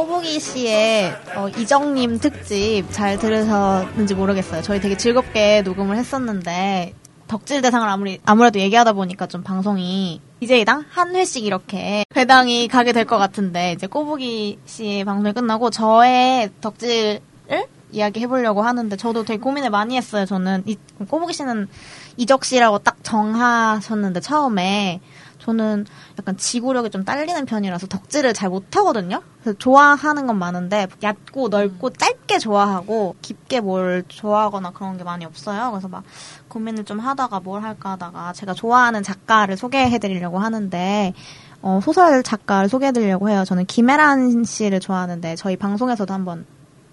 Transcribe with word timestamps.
꼬부기 0.00 0.40
씨의 0.40 1.14
어, 1.36 1.50
이정님 1.50 2.20
특집 2.20 2.86
잘 2.90 3.18
들으셨는지 3.18 4.14
모르겠어요. 4.14 4.62
저희 4.62 4.80
되게 4.80 4.96
즐겁게 4.96 5.60
녹음을 5.60 5.94
했었는데 5.98 6.94
덕질 7.28 7.60
대상을 7.60 7.86
아무리 7.86 8.18
아무래도 8.24 8.60
얘기하다 8.60 8.94
보니까 8.94 9.26
좀 9.26 9.42
방송이 9.42 10.22
DJ당 10.40 10.86
한 10.88 11.14
회씩 11.14 11.44
이렇게 11.44 12.06
배당이 12.14 12.68
가게 12.68 12.92
될 12.92 13.04
것 13.04 13.18
같은데 13.18 13.72
이제 13.72 13.86
꼬부기 13.86 14.58
씨의 14.64 15.04
방송이 15.04 15.34
끝나고 15.34 15.68
저의 15.68 16.48
덕질을 16.62 17.20
이야기 17.92 18.20
해보려고 18.20 18.62
하는데 18.62 18.96
저도 18.96 19.24
되게 19.24 19.38
고민을 19.38 19.68
많이 19.68 19.98
했어요. 19.98 20.24
저는 20.24 20.62
이, 20.64 20.78
꼬부기 21.10 21.34
씨는 21.34 21.68
이적 22.16 22.46
씨라고 22.46 22.78
딱 22.78 23.04
정하셨는데 23.04 24.20
처음에 24.20 25.00
저는 25.40 25.86
약간 26.18 26.36
지구력이 26.36 26.90
좀 26.90 27.04
딸리는 27.04 27.46
편이라서 27.46 27.86
덕질을 27.86 28.34
잘 28.34 28.50
못하거든요. 28.50 29.22
그래서 29.42 29.58
좋아하는 29.58 30.26
건 30.26 30.38
많은데 30.38 30.86
얕고 31.02 31.48
넓고 31.48 31.90
짧게 31.90 32.38
좋아하고 32.38 33.16
깊게 33.22 33.60
뭘 33.60 34.04
좋아하거나 34.08 34.70
그런 34.72 34.98
게 34.98 35.04
많이 35.04 35.24
없어요. 35.24 35.70
그래서 35.70 35.88
막 35.88 36.04
고민을 36.48 36.84
좀 36.84 36.98
하다가 37.00 37.40
뭘 37.40 37.62
할까 37.62 37.92
하다가 37.92 38.32
제가 38.34 38.52
좋아하는 38.54 39.02
작가를 39.02 39.56
소개해드리려고 39.56 40.38
하는데 40.38 41.14
어, 41.62 41.80
소설 41.82 42.22
작가를 42.22 42.68
소개해드리려고 42.68 43.28
해요. 43.30 43.44
저는 43.46 43.66
김혜란 43.66 44.44
씨를 44.44 44.80
좋아하는데 44.80 45.36
저희 45.36 45.56
방송에서도 45.56 46.12
한번 46.12 46.44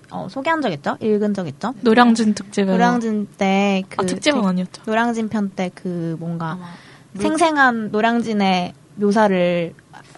어, 0.10 0.28
소개한 0.30 0.62
적 0.62 0.72
있죠? 0.72 0.96
읽은 1.02 1.34
적 1.34 1.48
있죠? 1.50 1.74
노량진 1.82 2.34
특집에 2.34 2.72
노량진 2.72 3.28
때 3.38 3.84
그 3.90 3.98
아, 4.00 4.06
특집은 4.06 4.46
아니었죠. 4.46 4.84
노량진 4.86 5.28
편 5.28 5.50
때 5.54 5.70
그 5.76 6.16
뭔가 6.20 6.58
생생한 7.22 7.92
노량진의 7.92 8.74
묘사를 8.96 9.74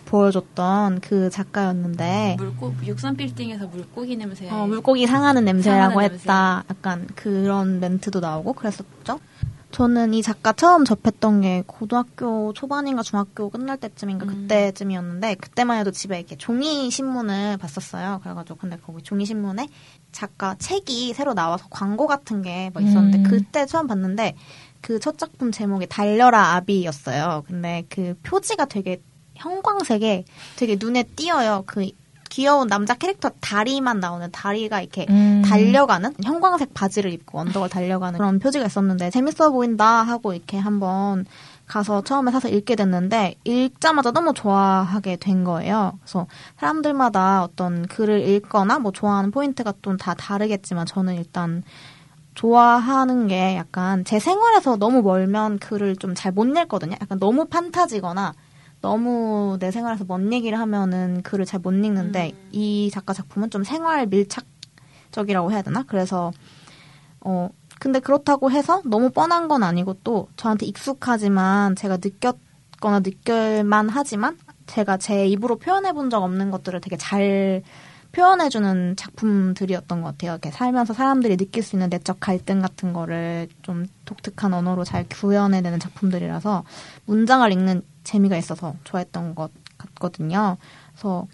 보여줬던 0.05 1.01
그 1.01 1.29
작가였는데 1.29 2.35
물고 2.39 2.73
육삼 2.83 3.15
빌딩에서 3.15 3.67
물고기 3.67 4.17
냄새. 4.17 4.49
어, 4.49 4.65
물고기 4.65 5.05
상하는 5.05 5.45
냄새라고 5.45 5.93
상하는 5.93 6.15
했다. 6.15 6.63
약간 6.69 7.07
그런 7.15 7.79
멘트도 7.79 8.19
나오고 8.19 8.53
그랬었죠. 8.53 9.19
저는 9.71 10.15
이 10.15 10.23
작가 10.23 10.51
처음 10.51 10.83
접했던 10.83 11.41
게 11.41 11.63
고등학교 11.67 12.53
초반인가 12.53 13.03
중학교 13.03 13.51
끝날 13.51 13.77
때쯤인가 13.77 14.25
음. 14.25 14.27
그때쯤이었는데 14.27 15.35
그때만 15.35 15.77
해도 15.77 15.91
집에 15.91 16.17
이렇게 16.17 16.35
종이 16.37 16.89
신문을 16.89 17.57
봤었어요. 17.57 18.19
그래가지고 18.23 18.57
근데 18.57 18.77
거기 18.83 19.03
종이 19.03 19.27
신문에 19.27 19.67
작가 20.11 20.55
책이 20.57 21.13
새로 21.13 21.35
나와서 21.35 21.67
광고 21.69 22.07
같은 22.07 22.41
게 22.41 22.71
뭐 22.73 22.81
있었는데 22.81 23.19
음. 23.19 23.23
그때 23.25 23.67
처음 23.67 23.85
봤는데 23.85 24.35
그 24.81 24.99
첫 24.99 25.17
작품 25.17 25.51
제목이 25.51 25.87
달려라 25.87 26.55
아비였어요. 26.55 27.43
근데 27.47 27.85
그 27.89 28.15
표지가 28.23 28.65
되게 28.65 29.01
형광색에 29.35 30.25
되게 30.57 30.77
눈에 30.79 31.03
띄어요. 31.03 31.63
그 31.65 31.89
귀여운 32.29 32.67
남자 32.67 32.93
캐릭터 32.93 33.31
다리만 33.41 33.99
나오는 33.99 34.29
다리가 34.31 34.81
이렇게 34.81 35.05
음. 35.09 35.41
달려가는 35.43 36.13
형광색 36.23 36.73
바지를 36.73 37.11
입고 37.11 37.39
언덕을 37.39 37.69
달려가는 37.69 38.17
그런 38.17 38.39
표지가 38.39 38.65
있었는데 38.67 39.09
재밌어 39.09 39.49
보인다 39.49 40.03
하고 40.03 40.33
이렇게 40.33 40.57
한번 40.57 41.25
가서 41.65 42.01
처음에 42.01 42.31
사서 42.31 42.49
읽게 42.49 42.75
됐는데 42.75 43.35
읽자마자 43.43 44.11
너무 44.11 44.33
좋아하게 44.33 45.17
된 45.17 45.43
거예요. 45.43 45.97
그래서 46.01 46.27
사람들마다 46.57 47.43
어떤 47.43 47.87
글을 47.87 48.27
읽거나 48.27 48.79
뭐 48.79 48.91
좋아하는 48.91 49.31
포인트가 49.31 49.73
또다 49.81 50.15
다르겠지만 50.15 50.85
저는 50.87 51.15
일단 51.15 51.63
좋아하는 52.39 53.27
게 53.27 53.57
약간 53.57 54.05
제 54.05 54.17
생활에서 54.17 54.77
너무 54.77 55.01
멀면 55.01 55.59
글을 55.59 55.97
좀 55.97 56.13
잘 56.15 56.31
못 56.31 56.45
읽거든요. 56.45 56.95
약간 57.01 57.19
너무 57.19 57.45
판타지거나 57.45 58.33
너무 58.81 59.57
내 59.59 59.71
생활에서 59.71 60.05
먼 60.07 60.31
얘기를 60.31 60.57
하면은 60.57 61.21
글을 61.23 61.43
잘 61.45 61.59
못 61.59 61.73
읽는데 61.73 62.31
이 62.53 62.89
작가 62.93 63.11
작품은 63.11 63.49
좀 63.49 63.65
생활 63.65 64.07
밀착적이라고 64.07 65.51
해야 65.51 65.61
되나? 65.61 65.83
그래서 65.85 66.31
어 67.19 67.49
근데 67.77 67.99
그렇다고 67.99 68.51
해서 68.51 68.81
너무 68.85 69.09
뻔한 69.09 69.49
건 69.49 69.61
아니고 69.63 69.95
또 70.05 70.29
저한테 70.37 70.65
익숙하지만 70.65 71.75
제가 71.75 71.97
느꼈거나 72.01 73.01
느낄만 73.01 73.89
하지만 73.89 74.37
제가 74.65 74.95
제 74.95 75.27
입으로 75.27 75.57
표현해 75.57 75.91
본 75.91 76.09
적 76.09 76.23
없는 76.23 76.51
것들을 76.51 76.79
되게 76.79 76.95
잘 76.95 77.63
표현해주는 78.11 78.95
작품들이었던 78.95 80.01
것 80.01 80.07
같아요. 80.09 80.31
이렇게 80.31 80.51
살면서 80.51 80.93
사람들이 80.93 81.37
느낄 81.37 81.63
수 81.63 81.75
있는 81.75 81.89
내적 81.89 82.19
갈등 82.19 82.61
같은 82.61 82.93
거를 82.93 83.47
좀 83.61 83.85
독특한 84.05 84.53
언어로 84.53 84.83
잘 84.83 85.07
구현해내는 85.07 85.79
작품들이라서 85.79 86.63
문장을 87.05 87.51
읽는 87.51 87.83
재미가 88.03 88.37
있어서 88.37 88.75
좋아했던 88.83 89.35
것 89.35 89.51
같거든요. 89.77 90.57
그래서 90.93 91.27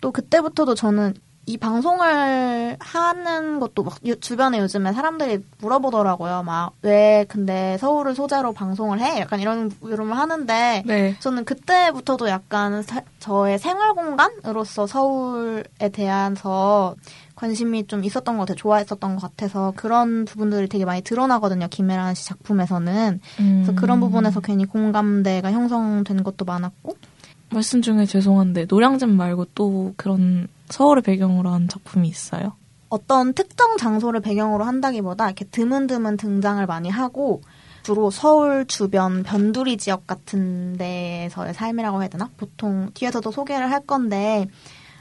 또 0.00 0.12
그때부터도 0.12 0.74
저는 0.74 1.14
이 1.44 1.56
방송을 1.56 2.76
하는 2.78 3.58
것도 3.58 3.82
막 3.82 3.98
유- 4.06 4.18
주변에 4.20 4.58
요즘에 4.60 4.92
사람들이 4.92 5.44
물어보더라고요. 5.60 6.42
막 6.44 6.72
왜 6.82 7.24
근데 7.28 7.76
서울을 7.78 8.14
소재로 8.14 8.52
방송을 8.52 9.00
해? 9.00 9.20
약간 9.20 9.40
이런 9.40 9.70
물음을 9.80 10.16
하는데 10.16 10.82
네. 10.86 11.16
저는 11.20 11.44
그때부터도 11.44 12.28
약간 12.28 12.82
사- 12.82 13.02
저의 13.18 13.58
생활 13.58 13.92
공간으로서 13.94 14.86
서울에 14.86 15.64
대해서 15.92 16.94
관심이 17.34 17.86
좀 17.88 18.04
있었던 18.04 18.36
것 18.36 18.42
같아요. 18.42 18.56
좋아했었던 18.56 19.16
것 19.16 19.22
같아서 19.22 19.72
그런 19.76 20.24
부분들이 20.24 20.68
되게 20.68 20.84
많이 20.84 21.02
드러나거든요. 21.02 21.66
김혜란 21.68 22.14
씨 22.14 22.26
작품에서는. 22.26 23.20
그래서 23.36 23.72
음. 23.72 23.76
그런 23.76 23.98
부분에서 24.00 24.40
괜히 24.40 24.64
공감대가 24.64 25.50
형성된 25.50 26.22
것도 26.22 26.44
많았고 26.44 26.96
말씀 27.50 27.82
중에 27.82 28.06
죄송한데 28.06 28.66
노량진 28.68 29.16
말고 29.16 29.46
또 29.54 29.92
그런 29.96 30.46
서울을 30.72 31.02
배경으로 31.02 31.50
한 31.50 31.68
작품이 31.68 32.08
있어요? 32.08 32.54
어떤 32.88 33.32
특정 33.32 33.76
장소를 33.76 34.20
배경으로 34.20 34.64
한다기보다 34.64 35.26
이렇게 35.26 35.44
드문드문 35.44 36.16
등장을 36.16 36.64
많이 36.66 36.88
하고 36.88 37.42
주로 37.82 38.10
서울 38.10 38.66
주변 38.66 39.22
변두리 39.22 39.76
지역 39.76 40.06
같은 40.06 40.76
데에서의 40.76 41.54
삶이라고 41.54 42.00
해야 42.00 42.08
되나? 42.08 42.30
보통 42.36 42.90
뒤에서도 42.94 43.30
소개를 43.30 43.70
할 43.70 43.80
건데 43.80 44.46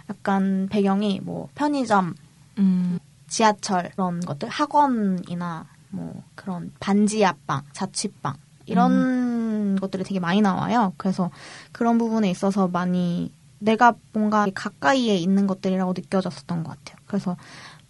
약간 0.09 0.67
배경이 0.69 1.21
뭐 1.23 1.47
편의점, 1.55 2.15
음. 2.57 2.99
지하철 3.27 3.91
그런 3.91 4.19
것들, 4.19 4.49
학원이나 4.49 5.67
뭐 5.89 6.21
그런 6.35 6.73
반지 6.79 7.23
앞방, 7.23 7.63
자취방 7.71 8.33
이런 8.65 9.79
것들이 9.79 10.03
되게 10.03 10.19
많이 10.19 10.41
나와요. 10.41 10.93
그래서 10.97 11.29
그런 11.71 11.97
부분에 11.97 12.29
있어서 12.29 12.67
많이 12.67 13.31
내가 13.61 13.93
뭔가 14.11 14.47
가까이에 14.53 15.15
있는 15.15 15.47
것들이라고 15.47 15.93
느껴졌었던 15.93 16.63
것 16.63 16.77
같아요. 16.77 16.97
그래서 17.05 17.37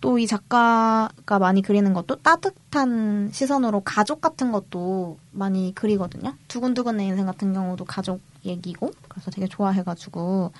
또 0.01 0.17
이 0.17 0.27
작가가 0.27 1.39
많이 1.39 1.61
그리는 1.61 1.93
것도 1.93 2.17
따뜻한 2.17 3.29
시선으로 3.31 3.81
가족 3.81 4.19
같은 4.19 4.51
것도 4.51 5.19
많이 5.31 5.73
그리거든요. 5.75 6.33
두근두근 6.47 6.97
내 6.97 7.05
인생 7.05 7.27
같은 7.27 7.53
경우도 7.53 7.85
가족 7.85 8.19
얘기고 8.43 8.91
그래서 9.07 9.29
되게 9.31 9.47
좋아해가지고 9.47 10.51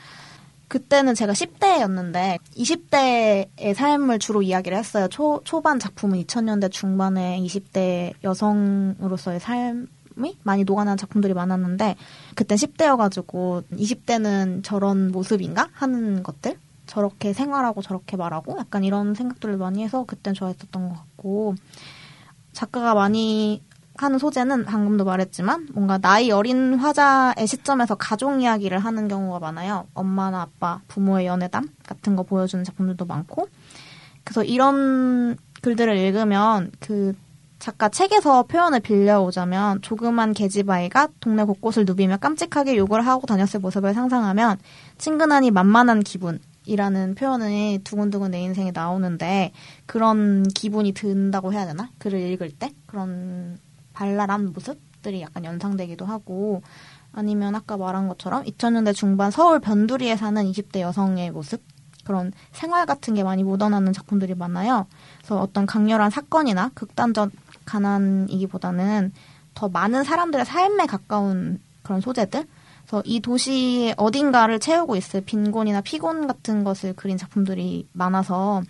그때는 0.67 1.15
제가 1.15 1.33
10대였는데 1.33 2.37
20대의 2.55 3.73
삶을 3.73 4.19
주로 4.19 4.41
이야기를 4.41 4.77
했어요. 4.77 5.07
초, 5.09 5.41
초반 5.43 5.79
작품은 5.79 6.23
2000년대 6.23 6.71
중반에 6.71 7.41
20대 7.41 8.13
여성으로서의 8.23 9.39
삶 9.41 9.87
이 10.25 10.37
많이 10.43 10.63
녹아나는 10.63 10.97
작품들이 10.97 11.33
많았는데 11.33 11.95
그땐 12.35 12.57
10대여가지고 12.57 13.63
20대는 13.71 14.63
저런 14.63 15.11
모습인가? 15.11 15.69
하는 15.73 16.23
것들? 16.23 16.57
저렇게 16.85 17.31
생활하고 17.31 17.81
저렇게 17.81 18.17
말하고 18.17 18.57
약간 18.59 18.83
이런 18.83 19.13
생각들을 19.13 19.57
많이 19.57 19.83
해서 19.83 20.03
그땐 20.05 20.33
좋아했었던 20.33 20.89
것 20.89 20.95
같고 20.95 21.55
작가가 22.51 22.93
많이 22.93 23.63
하는 23.95 24.17
소재는 24.17 24.65
방금도 24.65 25.05
말했지만 25.05 25.69
뭔가 25.73 25.97
나이 25.97 26.31
어린 26.31 26.75
화자의 26.75 27.45
시점에서 27.45 27.95
가족 27.95 28.41
이야기를 28.41 28.79
하는 28.79 29.07
경우가 29.07 29.39
많아요. 29.39 29.87
엄마나 29.93 30.41
아빠, 30.41 30.81
부모의 30.87 31.27
연애담 31.27 31.69
같은 31.85 32.15
거 32.15 32.23
보여주는 32.23 32.63
작품들도 32.63 33.05
많고. 33.05 33.47
그래서 34.23 34.43
이런 34.43 35.37
글들을 35.61 35.95
읽으면 35.97 36.71
그 36.79 37.13
작가 37.61 37.89
책에서 37.89 38.43
표현을 38.43 38.79
빌려오자면 38.79 39.83
조그만 39.83 40.33
계집아이가 40.33 41.09
동네 41.19 41.43
곳곳을 41.43 41.85
누비며 41.85 42.17
깜찍하게 42.17 42.75
욕을 42.75 43.05
하고 43.05 43.27
다녔을 43.27 43.59
모습을 43.61 43.93
상상하면 43.93 44.57
친근하니 44.97 45.51
만만한 45.51 45.99
기분이라는 46.01 47.13
표현이 47.13 47.81
두근두근 47.83 48.31
내 48.31 48.41
인생에 48.41 48.71
나오는데 48.71 49.51
그런 49.85 50.41
기분이 50.41 50.93
든다고 50.93 51.53
해야 51.53 51.67
되나? 51.67 51.91
글을 51.99 52.19
읽을 52.31 52.49
때 52.49 52.73
그런 52.87 53.59
발랄한 53.93 54.53
모습들이 54.53 55.21
약간 55.21 55.45
연상되기도 55.45 56.03
하고 56.03 56.63
아니면 57.11 57.53
아까 57.53 57.77
말한 57.77 58.07
것처럼 58.07 58.43
2000년대 58.43 58.95
중반 58.95 59.29
서울 59.29 59.59
변두리에 59.59 60.15
사는 60.15 60.43
20대 60.43 60.79
여성의 60.79 61.29
모습 61.29 61.61
그런 62.05 62.31
생활 62.51 62.87
같은 62.87 63.13
게 63.13 63.23
많이 63.23 63.43
묻어나는 63.43 63.93
작품들이 63.93 64.33
많아요. 64.33 64.87
그래서 65.19 65.39
어떤 65.39 65.67
강렬한 65.67 66.09
사건이나 66.09 66.71
극단적 66.73 67.29
가난이기보다는 67.71 69.13
더 69.53 69.69
많은 69.69 70.03
사람들의 70.03 70.45
삶에 70.45 70.85
가까운 70.85 71.59
그런 71.83 72.01
소재들 72.01 72.45
그래서 72.81 73.01
이 73.05 73.21
도시 73.21 73.93
어딘가를 73.97 74.59
채우고 74.59 74.95
있을 74.95 75.21
빈곤이나 75.21 75.81
피곤 75.81 76.27
같은 76.27 76.63
것을 76.63 76.93
그린 76.93 77.17
작품들이 77.17 77.87
많아서 77.93 78.61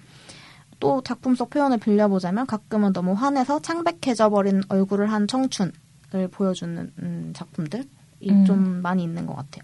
또 0.80 1.02
작품 1.02 1.36
속 1.36 1.50
표현을 1.52 1.78
빌려보자면 1.78 2.48
가끔은 2.48 2.92
너무 2.92 3.14
환해서 3.14 3.62
창백해져 3.62 4.30
버린 4.30 4.64
얼굴을 4.70 5.12
한 5.12 5.28
청춘을 5.28 5.72
보여주는 6.32 6.92
음, 7.00 7.34
작품들이 7.36 7.88
음. 8.30 8.46
좀 8.46 8.82
많이 8.82 9.04
있는 9.04 9.26
것 9.28 9.36
같아요. 9.36 9.64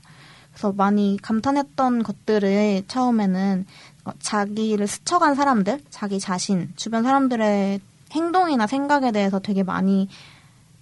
그래서 0.52 0.72
많이 0.72 1.18
감탄했던 1.22 2.04
것들을 2.04 2.84
처음에는 2.88 3.66
어, 4.06 4.12
자기를 4.20 4.88
스쳐간 4.88 5.36
사람들, 5.36 5.82
자기 5.90 6.20
자신, 6.20 6.72
주변 6.76 7.04
사람들의 7.04 7.80
행동이나 8.12 8.68
생각에 8.68 9.12
대해서 9.12 9.40
되게 9.40 9.64
많이 9.64 10.08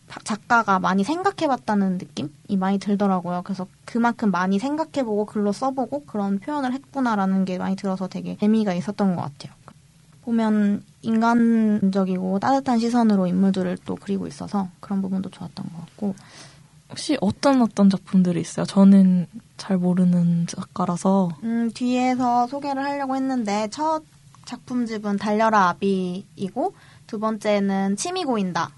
자- 0.09 0.19
작가가 0.23 0.79
많이 0.79 1.03
생각해봤다는 1.03 1.97
느낌이 1.97 2.57
많이 2.57 2.77
들더라고요. 2.77 3.41
그래서 3.43 3.67
그만큼 3.85 4.31
많이 4.31 4.59
생각해보고 4.59 5.25
글로 5.25 5.51
써보고 5.51 6.05
그런 6.05 6.39
표현을 6.39 6.73
했구나라는 6.73 7.45
게 7.45 7.57
많이 7.57 7.75
들어서 7.75 8.07
되게 8.07 8.37
재미가 8.37 8.73
있었던 8.73 9.15
것 9.15 9.21
같아요. 9.23 9.53
보면 10.23 10.83
인간적이고 11.03 12.39
따뜻한 12.39 12.79
시선으로 12.79 13.27
인물들을 13.27 13.77
또 13.85 13.95
그리고 13.95 14.27
있어서 14.27 14.69
그런 14.79 15.01
부분도 15.01 15.29
좋았던 15.29 15.65
것 15.65 15.79
같고 15.85 16.15
혹시 16.89 17.17
어떤 17.21 17.61
어떤 17.61 17.89
작품들이 17.89 18.41
있어요? 18.41 18.65
저는 18.65 19.27
잘 19.57 19.77
모르는 19.77 20.47
작가라서 20.47 21.29
음, 21.43 21.71
뒤에서 21.73 22.47
소개를 22.47 22.83
하려고 22.83 23.15
했는데 23.15 23.67
첫 23.71 24.03
작품집은 24.45 25.17
달려라 25.17 25.69
아비이고 25.69 26.73
두 27.07 27.19
번째는 27.19 27.95
침이 27.97 28.23
고인다 28.25 28.69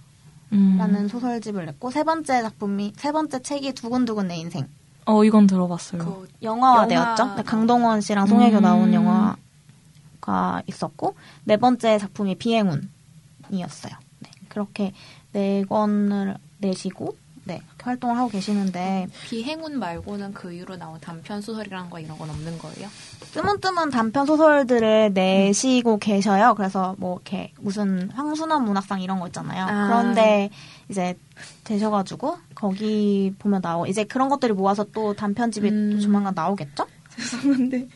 음. 0.54 0.76
라는 0.78 1.08
소설집을 1.08 1.66
냈고 1.66 1.92
세 1.92 2.04
번째 2.04 2.42
작품이 2.42 2.94
세 2.98 3.12
번째 3.12 3.42
책이 3.42 3.74
두근두근 3.74 4.28
내 4.30 4.38
인생 4.38 4.68
어 5.06 5.24
이건 5.24 5.48
들어봤어요. 5.48 6.04
그 6.04 6.28
영화화되었죠. 6.42 7.24
영화- 7.24 7.36
네, 7.36 7.44
강동원 7.44 8.02
씨랑 8.02 8.28
송혜교 8.28 8.58
음. 8.58 8.62
나온 8.62 8.94
영화가 8.94 10.62
있었고 10.68 11.16
네 11.46 11.58
번째 11.58 11.98
작품이 11.98 12.36
비행운이었어요. 12.36 13.94
네, 14.20 14.30
그렇게 14.50 14.94
네 15.32 15.64
권을 15.68 16.36
내시고 16.60 17.16
네 17.48 17.62
활동을 17.82 18.18
하고 18.18 18.28
계시는데 18.28 19.08
비행운 19.26 19.80
말고는 19.80 20.34
그 20.34 20.52
이후로 20.52 20.76
나온 20.76 21.00
단편 21.00 21.42
소설이라는 21.42 21.90
거 21.90 22.00
이런 22.00 22.18
건 22.18 22.30
없는 22.30 22.58
거예요? 22.60 22.90
뜨문뜨문 23.34 23.90
단편 23.90 24.26
소설들을 24.26 25.14
내시고 25.14 25.98
계셔요. 25.98 26.54
그래서 26.56 26.96
뭐 26.98 27.16
이렇게 27.16 27.54
무슨 27.60 28.12
황순원 28.12 28.66
문학상 28.66 29.02
이런 29.02 29.20
거 29.22 29.28
있잖아요. 29.28 29.66
아. 29.66 29.88
그런데 29.88 30.50
이제 30.90 31.18
되셔가지고 31.64 32.38
거기 32.54 33.34
보면 33.40 33.62
나오 33.62 33.86
이제 33.86 34.04
그런 34.04 34.28
것들을 34.28 34.54
모아서 34.56 34.84
또 34.92 35.14
단편집이 35.14 35.70
음. 35.70 35.90
또 35.94 36.00
조만간 36.00 36.34
나오겠죠? 36.36 36.86
죄송한데 37.16 37.88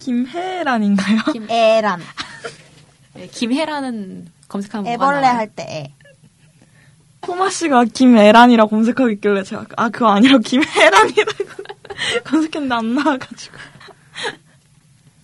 김혜란인가요? 0.00 1.18
애란 1.48 2.00
네, 3.14 3.28
김혜라는 3.28 4.26
검색하면 4.48 4.98
나와요? 4.98 5.26
할때 5.26 5.62
애. 5.68 5.95
토마 7.26 7.50
씨가 7.50 7.86
김애란이라 7.86 8.66
검색하고 8.66 9.10
있길래 9.10 9.42
제가 9.42 9.66
아 9.76 9.88
그거 9.88 10.06
아니라 10.06 10.38
김혜란이라고 10.38 11.44
검색했는데 12.24 12.74
안 12.74 12.94
나와가지고 12.94 13.56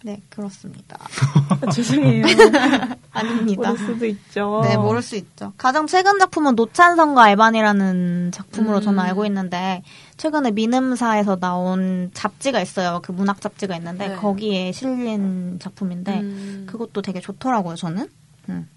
네 0.05 0.21
그렇습니다. 0.31 0.99
죄송해요. 1.73 2.25
아닙니다. 3.13 3.71
모를 3.71 3.87
수도 3.87 4.07
있죠. 4.07 4.63
네 4.65 4.77
모를 4.77 5.01
수 5.01 5.15
있죠. 5.15 5.53
가장 5.57 5.87
최근 5.87 6.19
작품은 6.19 6.57
노찬성과 6.57 7.31
에반이라는 7.31 8.33
작품으로 8.33 8.79
음. 8.79 8.83
저는 8.83 8.99
알고 8.99 9.25
있는데 9.27 9.85
최근에 10.17 10.51
민음사에서 10.51 11.37
나온 11.37 12.11
잡지가 12.15 12.61
있어요. 12.61 12.99
그 13.05 13.13
문학 13.13 13.41
잡지가 13.41 13.77
있는데 13.77 14.09
네. 14.09 14.17
거기에 14.17 14.73
실린 14.73 15.61
작품인데 15.61 16.19
음. 16.19 16.67
그것도 16.69 17.01
되게 17.03 17.21
좋더라고요, 17.21 17.77
저는. 17.77 18.09
음. 18.49 18.69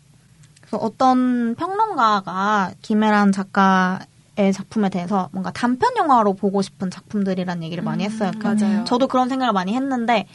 그래서 0.66 0.78
어떤 0.78 1.56
평론가가 1.56 2.72
김혜란 2.82 3.32
작가 3.32 4.00
의 4.38 4.52
작품에 4.52 4.90
대해서 4.90 5.30
뭔가 5.32 5.50
단편 5.52 5.96
영화로 5.96 6.34
보고 6.34 6.62
싶은 6.62 6.90
작품들이란 6.92 7.64
얘기를 7.64 7.82
많이 7.82 8.04
했어요. 8.04 8.32
음, 8.36 8.40
그러니까 8.40 8.66
맞아요. 8.66 8.84
저도 8.84 9.08
그런 9.08 9.30
생각을 9.30 9.54
많이 9.54 9.74
했는데 9.74 10.28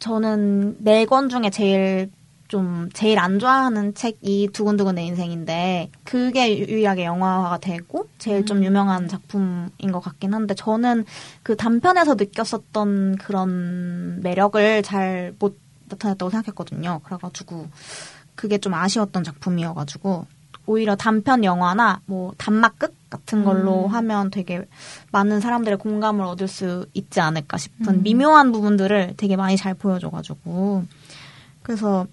저는 0.00 0.76
네 0.80 1.06
권 1.06 1.30
중에 1.30 1.48
제일 1.48 2.10
좀 2.48 2.90
제일 2.92 3.18
안 3.18 3.38
좋아하는 3.38 3.94
책이 3.94 4.50
두근두근 4.52 4.96
내 4.96 5.04
인생인데 5.04 5.90
그게 6.04 6.58
유일하게 6.58 7.04
영화화가 7.06 7.56
되고 7.56 8.06
제일 8.18 8.44
좀 8.44 8.58
음. 8.58 8.64
유명한 8.64 9.08
작품인 9.08 9.90
것 9.92 10.00
같긴 10.00 10.34
한데 10.34 10.54
저는 10.54 11.06
그 11.42 11.56
단편에서 11.56 12.16
느꼈었던 12.16 13.16
그런 13.16 14.20
매력을 14.20 14.82
잘 14.82 15.32
못 15.38 15.58
나타냈다고 15.88 16.30
생각했거든요. 16.30 17.00
그래가지고 17.04 17.68
그게 18.34 18.58
좀 18.58 18.74
아쉬웠던 18.74 19.24
작품이어가지고 19.24 20.26
오히려 20.66 20.94
단편 20.96 21.44
영화나 21.44 22.00
뭐 22.06 22.32
단막 22.38 22.78
끝 22.78 22.94
같은 23.10 23.44
걸로 23.44 23.86
음. 23.86 23.88
하면 23.88 24.30
되게 24.30 24.64
많은 25.10 25.40
사람들의 25.40 25.78
공감을 25.78 26.24
얻을 26.24 26.48
수 26.48 26.86
있지 26.94 27.20
않을까 27.20 27.58
싶은 27.58 27.94
음. 27.94 28.02
미묘한 28.02 28.52
부분들을 28.52 29.14
되게 29.16 29.36
많이 29.36 29.56
잘 29.56 29.74
보여줘가지고 29.74 30.84
그래서 31.62 32.06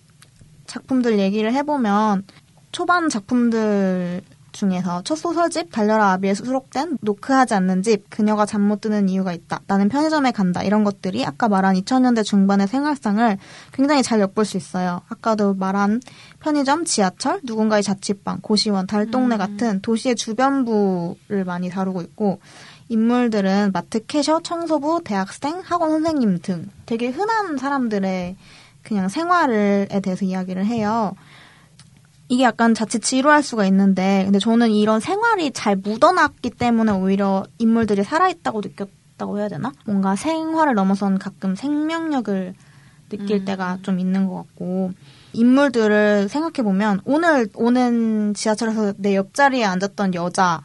작품들 0.66 1.20
얘기를 1.20 1.54
해보면 1.54 2.26
초반 2.72 3.10
작품들 3.10 4.22
중에서 4.60 5.02
첫 5.04 5.16
소설집 5.16 5.72
달려라 5.72 6.12
아비에 6.12 6.34
수록된 6.34 6.98
노크하지 7.02 7.54
않는 7.56 7.82
집 7.82 8.10
그녀가 8.10 8.46
잠 8.46 8.60
못 8.70 8.82
드는 8.82 9.10
이유가 9.10 9.34
있다 9.34 9.62
나는 9.68 9.90
편의점에 9.90 10.32
간다 10.32 10.62
이런 10.64 10.84
것들이 10.84 11.26
아까 11.26 11.48
말한 11.48 11.76
2000년대 11.76 12.24
중반의 12.24 12.68
생활상을 12.68 13.38
굉장히 13.74 14.04
잘 14.04 14.20
엿볼 14.20 14.46
수 14.46 14.58
있어요 14.58 15.02
아까도 15.10 15.54
말한 15.56 16.02
편의점 16.40 16.86
지하철 16.86 17.40
누군가의 17.44 17.82
자취방 17.82 18.40
고시원 18.42 18.86
달동네 18.86 19.36
음. 19.36 19.38
같은 19.38 19.82
도시의 19.82 20.16
주변부를 20.16 21.46
많이 21.46 21.70
다루고 21.70 22.02
있고 22.02 22.40
인물들은 22.90 23.72
마트 23.74 24.06
캐셔 24.06 24.42
청소부 24.42 25.02
대학생 25.04 25.62
학원 25.64 25.92
선생님 25.92 26.40
등 26.42 26.70
되게 26.86 27.08
흔한 27.08 27.58
사람들의 27.58 28.36
그냥 28.84 29.10
생활에 29.10 29.88
대해서 30.02 30.26
이야기를 30.26 30.66
해요. 30.66 31.14
이게 32.30 32.44
약간 32.44 32.74
자칫 32.76 33.00
지루할 33.02 33.42
수가 33.44 33.66
있는데, 33.66 34.22
근데 34.24 34.40
저는 34.40 34.70
이런 34.72 35.00
생활이 35.00 35.52
잘 35.52 35.76
묻어났기 35.76 36.52
때문에 36.52 36.92
오히려 36.92 37.44
인물들이 37.58 38.04
살아있다고 38.04 38.62
느꼈다고 38.62 39.40
해야 39.40 39.50
되나? 39.50 39.72
뭔가 39.86 40.16
생활을 40.16 40.76
넘어선 40.76 41.18
가끔 41.18 41.56
생명력을 41.56 42.54
느낄 43.10 43.38
음. 43.38 43.46
때가 43.46 43.80
좀 43.82 44.00
있는 44.00 44.28
것 44.28 44.36
같고, 44.36 44.92
인물들을 45.34 46.30
생각해 46.30 46.64
보면, 46.64 47.02
오늘 47.06 47.50
오는 47.56 48.34
지하철에서 48.36 48.94
내 48.98 49.16
옆자리에 49.16 49.64
앉았던 49.66 50.14
여자, 50.14 50.62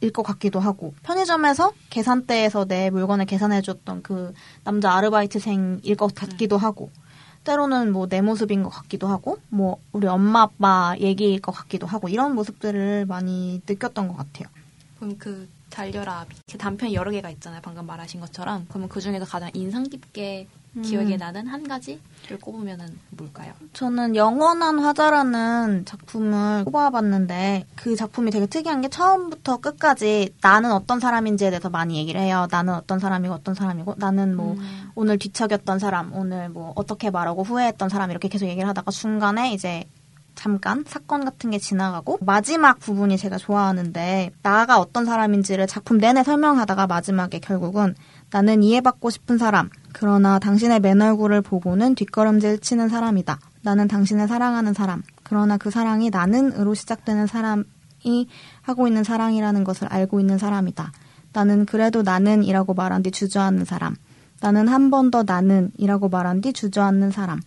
일 0.00 0.12
것 0.12 0.22
같기도 0.22 0.60
하고 0.60 0.94
편의점에서 1.02 1.72
계산대에서 1.90 2.66
내 2.66 2.88
물건을 2.88 3.26
계산해 3.26 3.62
줬던 3.62 4.02
그 4.02 4.32
남자 4.62 4.92
아르바이트생일 4.92 5.96
것 5.96 6.14
같기도 6.14 6.56
하고 6.56 6.92
때로는 7.44 7.92
뭐 7.92 8.06
내 8.08 8.20
모습인 8.20 8.62
것 8.62 8.70
같기도 8.70 9.06
하고 9.08 9.38
뭐 9.48 9.78
우리 9.92 10.06
엄마 10.06 10.42
아빠 10.42 10.94
얘기일 10.98 11.40
것 11.40 11.52
같기도 11.52 11.86
하고 11.86 12.08
이런 12.08 12.34
모습들을 12.34 13.06
많이 13.06 13.60
느꼈던 13.68 14.08
것 14.08 14.16
같아요. 14.16 14.48
그럼 14.98 15.16
그 15.18 15.48
달려라 15.70 16.26
단편이 16.58 16.94
여러 16.94 17.10
개가 17.10 17.30
있잖아요. 17.30 17.60
방금 17.62 17.86
말하신 17.86 18.20
것처럼. 18.20 18.66
그러면 18.68 18.88
그 18.88 19.00
중에서 19.00 19.24
가장 19.24 19.50
인상 19.54 19.84
깊게 19.84 20.48
기억에 20.82 21.14
음. 21.14 21.18
나는 21.18 21.46
한 21.46 21.66
가지를 21.66 22.38
꼽으면은 22.40 22.98
뭘까요? 23.10 23.52
저는 23.72 24.16
영원한 24.16 24.78
화자라는 24.78 25.84
작품을 25.84 26.64
꼽아봤는데 26.64 27.66
그 27.74 27.96
작품이 27.96 28.30
되게 28.30 28.46
특이한 28.46 28.80
게 28.80 28.88
처음부터 28.88 29.58
끝까지 29.58 30.34
나는 30.40 30.72
어떤 30.72 31.00
사람인지에 31.00 31.50
대해서 31.50 31.70
많이 31.70 31.96
얘기를 31.96 32.20
해요. 32.20 32.46
나는 32.50 32.74
어떤 32.74 32.98
사람이고 32.98 33.34
어떤 33.34 33.54
사람이고 33.54 33.94
나는 33.98 34.36
뭐 34.36 34.54
음. 34.54 34.90
오늘 34.94 35.18
뒤척였던 35.18 35.78
사람, 35.78 36.12
오늘 36.14 36.48
뭐 36.48 36.72
어떻게 36.76 37.10
말하고 37.10 37.42
후회했던 37.42 37.88
사람 37.88 38.10
이렇게 38.10 38.28
계속 38.28 38.46
얘기를 38.46 38.68
하다가 38.68 38.90
중간에 38.90 39.52
이제 39.52 39.84
잠깐 40.38 40.84
사건 40.86 41.24
같은 41.24 41.50
게 41.50 41.58
지나가고 41.58 42.18
마지막 42.20 42.78
부분이 42.78 43.16
제가 43.16 43.38
좋아하는데 43.38 44.30
나가 44.40 44.78
어떤 44.78 45.04
사람인지를 45.04 45.66
작품 45.66 45.98
내내 45.98 46.22
설명하다가 46.22 46.86
마지막에 46.86 47.40
결국은 47.40 47.96
나는 48.30 48.62
이해받고 48.62 49.10
싶은 49.10 49.38
사람 49.38 49.70
그러나 49.92 50.38
당신의 50.38 50.80
맨 50.80 51.00
얼굴을 51.00 51.42
보고는 51.42 51.94
뒷걸음질 51.94 52.60
치는 52.60 52.88
사람이다. 52.88 53.38
나는 53.62 53.88
당신을 53.88 54.28
사랑하는 54.28 54.74
사람 54.74 55.02
그러나 55.22 55.56
그 55.56 55.70
사랑이 55.70 56.10
나는으로 56.10 56.74
시작되는 56.74 57.26
사람이 57.26 57.64
하고 58.62 58.86
있는 58.86 59.04
사랑이라는 59.04 59.64
것을 59.64 59.88
알고 59.92 60.20
있는 60.20 60.38
사람이다. 60.38 60.92
나는 61.32 61.66
그래도 61.66 62.02
나는이라고 62.02 62.74
말한 62.74 63.02
뒤 63.02 63.10
주저앉는 63.10 63.64
사람. 63.64 63.96
나는 64.40 64.68
한 64.68 64.90
번 64.90 65.10
더 65.10 65.24
나는이라고 65.24 66.08
말한 66.08 66.40
뒤 66.40 66.52
주저앉는 66.52 67.10
사람. 67.10 67.40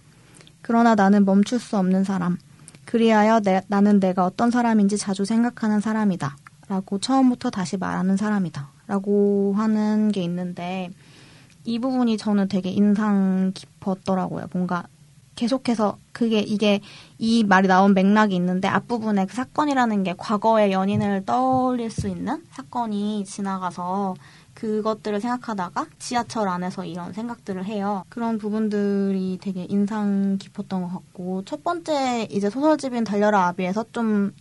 그러나 0.62 0.96
나는 0.96 1.26
멈출 1.26 1.60
수 1.60 1.78
없는 1.78 2.04
사람. 2.04 2.38
그리하여 2.86 3.40
내, 3.40 3.62
나는 3.68 4.00
내가 4.00 4.26
어떤 4.26 4.52
사람인지 4.52 4.98
자주 4.98 5.26
생각하는 5.26 5.80
사람이다. 5.80 6.36
라고 6.68 7.00
처음부터 7.00 7.50
다시 7.50 7.78
말하는 7.78 8.18
사람이다. 8.18 8.71
라고 8.92 9.54
하는 9.56 10.12
게 10.12 10.22
있는데 10.24 10.90
이 11.64 11.80
부분이 11.80 12.18
저는 12.18 12.50
되게 12.50 12.70
인상 12.72 13.54
깊었더라고요. 13.54 14.48
뭔가 14.52 14.84
계속해서 15.36 15.98
그게 16.12 16.40
이게 16.40 16.82
이 17.18 17.46
말이 17.46 17.70
나온 17.70 17.94
맥락이 17.94 18.36
있는데 18.36 18.68
앞부분에 18.68 19.28
그 19.28 19.34
사건이라는 19.34 20.04
게 20.04 20.14
과거의 20.18 20.74
연인을 20.74 21.26
떠올릴 21.26 21.90
수 21.90 22.10
있는 22.10 22.44
사건이 22.52 23.24
지나가서 23.24 24.16
그것들을 24.56 25.22
생각하다가 25.22 25.86
지하철 25.98 26.50
안에서 26.50 26.84
이런 26.84 27.14
생각들을 27.14 27.64
해요. 27.64 28.04
그런 28.10 28.38
부분들이 28.38 29.40
되게 29.42 29.66
인상 29.70 30.38
깊었던 30.38 30.82
것 30.82 30.90
같고 30.90 31.44
첫 31.46 31.64
번째 31.64 32.28
이제 32.30 32.50
소설집인 32.50 33.06
달려라 33.06 33.48
아비에서 33.48 33.86
좀 33.94 34.34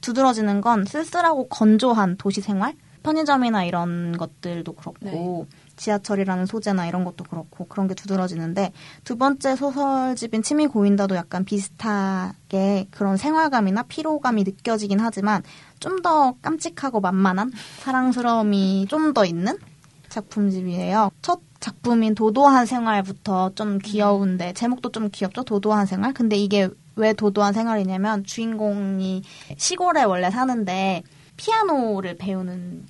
두드러지는 0.00 0.62
건 0.62 0.86
쓸쓸하고 0.86 1.48
건조한 1.48 2.16
도시 2.16 2.40
생활 2.40 2.72
편의점이나 3.08 3.64
이런 3.64 4.16
것들도 4.18 4.72
그렇고 4.74 5.46
네. 5.50 5.58
지하철이라는 5.76 6.44
소재나 6.46 6.86
이런 6.88 7.04
것도 7.04 7.24
그렇고 7.24 7.66
그런 7.66 7.88
게 7.88 7.94
두드러지는데 7.94 8.72
두 9.04 9.16
번째 9.16 9.56
소설집인 9.56 10.42
침이 10.42 10.66
고인다도 10.66 11.14
약간 11.14 11.44
비슷하게 11.44 12.88
그런 12.90 13.16
생활감이나 13.16 13.84
피로감이 13.84 14.44
느껴지긴 14.44 15.00
하지만 15.00 15.42
좀 15.80 16.02
더 16.02 16.34
깜찍하고 16.42 17.00
만만한 17.00 17.50
사랑스러움이 17.78 18.86
좀 18.88 19.14
더 19.14 19.24
있는 19.24 19.56
작품집이에요. 20.08 21.10
첫 21.22 21.40
작품인 21.60 22.14
도도한 22.14 22.66
생활부터 22.66 23.52
좀 23.54 23.78
귀여운데 23.78 24.52
제목도 24.52 24.90
좀 24.92 25.08
귀엽죠? 25.10 25.42
도도한 25.44 25.86
생활. 25.86 26.12
근데 26.12 26.36
이게 26.36 26.68
왜 26.94 27.12
도도한 27.12 27.52
생활이냐면 27.52 28.22
주인공이 28.24 29.22
시골에 29.56 30.04
원래 30.04 30.30
사는데 30.30 31.02
피아노를 31.36 32.16
배우는 32.16 32.86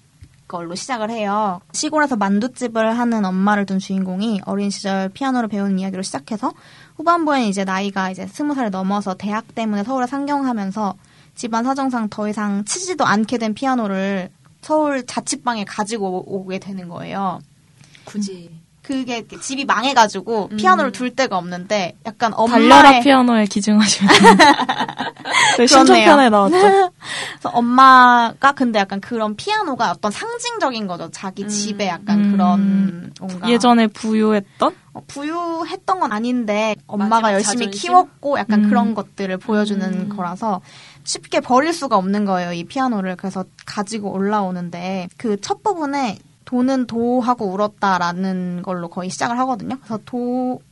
걸로 0.48 0.74
시작을 0.74 1.10
해요. 1.10 1.60
시골에서 1.72 2.16
만두집을 2.16 2.98
하는 2.98 3.24
엄마를 3.24 3.66
둔 3.66 3.78
주인공이 3.78 4.40
어린 4.46 4.70
시절 4.70 5.10
피아노를 5.10 5.48
배우는 5.48 5.78
이야기로 5.78 6.02
시작해서 6.02 6.52
후반부엔 6.96 7.44
이제 7.44 7.64
나이가 7.64 8.10
이제 8.10 8.26
스무 8.26 8.54
살 8.54 8.70
넘어서 8.70 9.14
대학 9.14 9.54
때문에 9.54 9.84
서울에 9.84 10.06
상경하면서 10.06 10.96
집안 11.34 11.64
사정상 11.64 12.08
더 12.08 12.28
이상 12.28 12.64
치지도 12.64 13.04
않게 13.04 13.38
된 13.38 13.54
피아노를 13.54 14.30
서울 14.60 15.06
자취방에 15.06 15.64
가지고 15.64 16.24
오게 16.26 16.58
되는 16.58 16.88
거예요. 16.88 17.40
굳이. 18.04 18.57
그게 18.88 19.22
집이 19.26 19.66
망해가지고 19.66 20.48
음. 20.50 20.56
피아노를 20.56 20.92
둘 20.92 21.14
데가 21.14 21.36
없는데 21.36 21.98
약간 22.06 22.32
엄마의 22.34 22.70
달려라 22.70 23.00
피아노에 23.00 23.44
기증하시면 23.44 24.10
네, 25.58 25.66
신청편에 25.66 26.30
나왔죠. 26.30 26.56
그래서 26.56 27.50
엄마가 27.52 28.52
근데 28.52 28.78
약간 28.78 29.02
그런 29.02 29.36
피아노가 29.36 29.90
어떤 29.90 30.10
상징적인 30.10 30.86
거죠. 30.86 31.10
자기 31.10 31.42
음. 31.42 31.48
집에 31.48 31.86
약간 31.86 32.18
음. 32.18 32.32
그런 32.32 33.12
뭔가 33.20 33.50
예전에 33.50 33.88
부유했던 33.88 34.74
어, 34.94 35.02
부유했던 35.06 36.00
건 36.00 36.10
아닌데 36.10 36.74
엄마가 36.86 37.34
열심히 37.34 37.66
자존심? 37.66 37.90
키웠고 37.90 38.38
약간 38.38 38.64
음. 38.64 38.68
그런 38.70 38.94
것들을 38.94 39.36
보여주는 39.36 39.86
음. 39.86 40.08
거라서 40.08 40.62
쉽게 41.04 41.40
버릴 41.40 41.74
수가 41.74 41.96
없는 41.96 42.24
거예요. 42.24 42.54
이 42.54 42.64
피아노를 42.64 43.16
그래서 43.16 43.44
가지고 43.66 44.12
올라오는데 44.12 45.08
그 45.18 45.36
첫 45.42 45.62
부분에 45.62 46.18
돈은 46.48 46.86
도하고 46.86 47.44
울었다라는 47.52 48.62
걸로 48.62 48.88
거의 48.88 49.10
시작을 49.10 49.38
하거든요. 49.40 49.76
그래서 49.80 49.98
도, 50.06 50.62